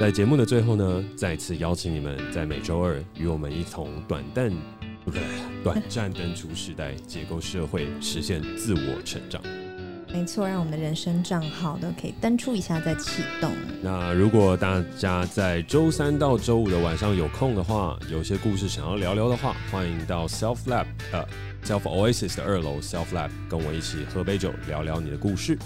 [0.00, 4.50] 在节目的最后呢，再次邀请你们在每周二与我们一同短暂
[5.04, 5.22] 不对，
[5.62, 9.40] 短暂登出时代，解构社会，实现自我成长。
[10.12, 13.50] 没错，让我们的人生账号都可以登出一下再启动。
[13.82, 21.24] 那如果大家在周三到周五的晚上有空的话，有些故事想要聊聊的话，欢迎到 Self Lab 呃
[21.64, 25.58] Self Oasis 的二楼 Self Lab 跟我一起喝杯酒，聊聊你的故事。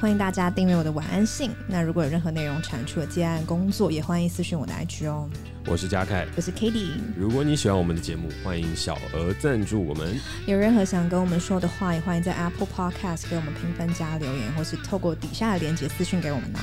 [0.00, 1.50] 欢迎大家订阅我的晚安信。
[1.68, 5.28] 那如果有任何内容产出的接案工作，也欢迎私讯我的 IG 哦。
[5.66, 6.92] 我是嘉凯，我是 katy。
[7.16, 10.18] 如果你喜欢我们的节目，欢迎小额赞助我们。
[10.46, 16.58] 有任何想跟我们说的话，也欢迎在 Apple Podcast 给我们评分加留言，或是透过底下的链接私讯给我们哦。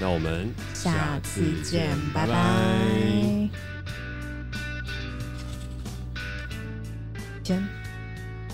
[0.00, 2.34] 那我们下次见，拜拜。
[7.42, 7.85] 见。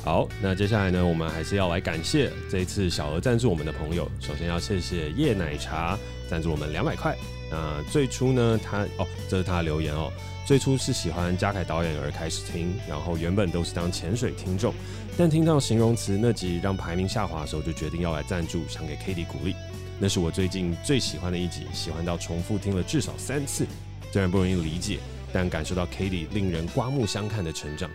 [0.04, 4.10] 好，那接下来呢，我们还是要来感谢这一次小额赞助我们的朋友。
[4.18, 5.96] 首先要谢谢叶奶茶
[6.28, 7.16] 赞助我们两百块。
[7.48, 10.12] 那最初呢，他哦，这是他的留言哦。
[10.44, 14.74] 最初是喜欢嘉凯导演而开始听，然后原本都是当潜水听众，
[15.16, 19.54] 但听到形容词那集让排名下滑的时候，就决定要来赞助，想给 Cady 鼓励。
[20.00, 23.64] 那是我最近最喜欢的一集，喜欢到重复听了至少三次。
[24.10, 24.98] 虽然不容易理解，
[25.32, 27.88] 但感受到 Cady 令人刮目相看的成长。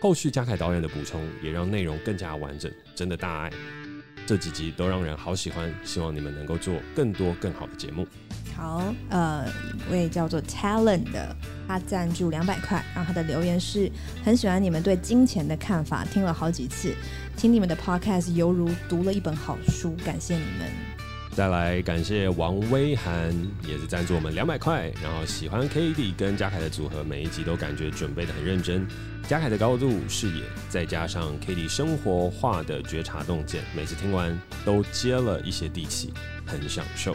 [0.00, 3.50] 后续嘉凯导演的补充也让内容更加完整，真的大爱。
[4.26, 8.06] 这几集都让人好喜欢，希望你们能够做更多更好的节目。
[8.54, 9.46] 好，呃，
[9.88, 11.34] 一位叫做 Talent 的，
[11.66, 13.90] 他赞助两百块，然后他的留言是
[14.24, 16.94] 很喜欢你们对金钱的看法，听了好几次，
[17.36, 20.87] 听你们的 Podcast 犹如读了一本好书，感谢你们。
[21.38, 23.32] 再来感谢王威涵，
[23.64, 28.84] 也是赞助我们两百块，然后喜欢 Cady 跟嘉凯的组合，每一集都感觉准备得很认真。
[29.28, 36.12] 嘉凯的高度视野，再加上 Cady 生活化的觉察洞见，每次听完都接了一些地气，
[36.44, 37.14] 很享受。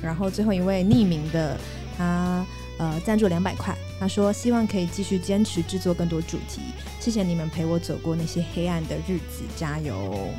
[0.00, 1.58] 然后最后一位匿名的，
[1.96, 2.46] 他
[2.78, 6.60] 呃赞助两百块，他说希望可以继续坚持制作更多主题，
[7.00, 10.30] 谢谢你们陪我走过那些黑暗的日子，加油！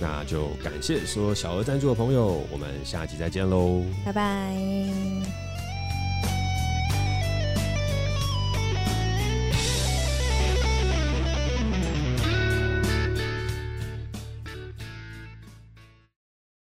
[0.00, 5.49] 那就感谢说小额赞助的朋友，我们下集再见喽，拜拜。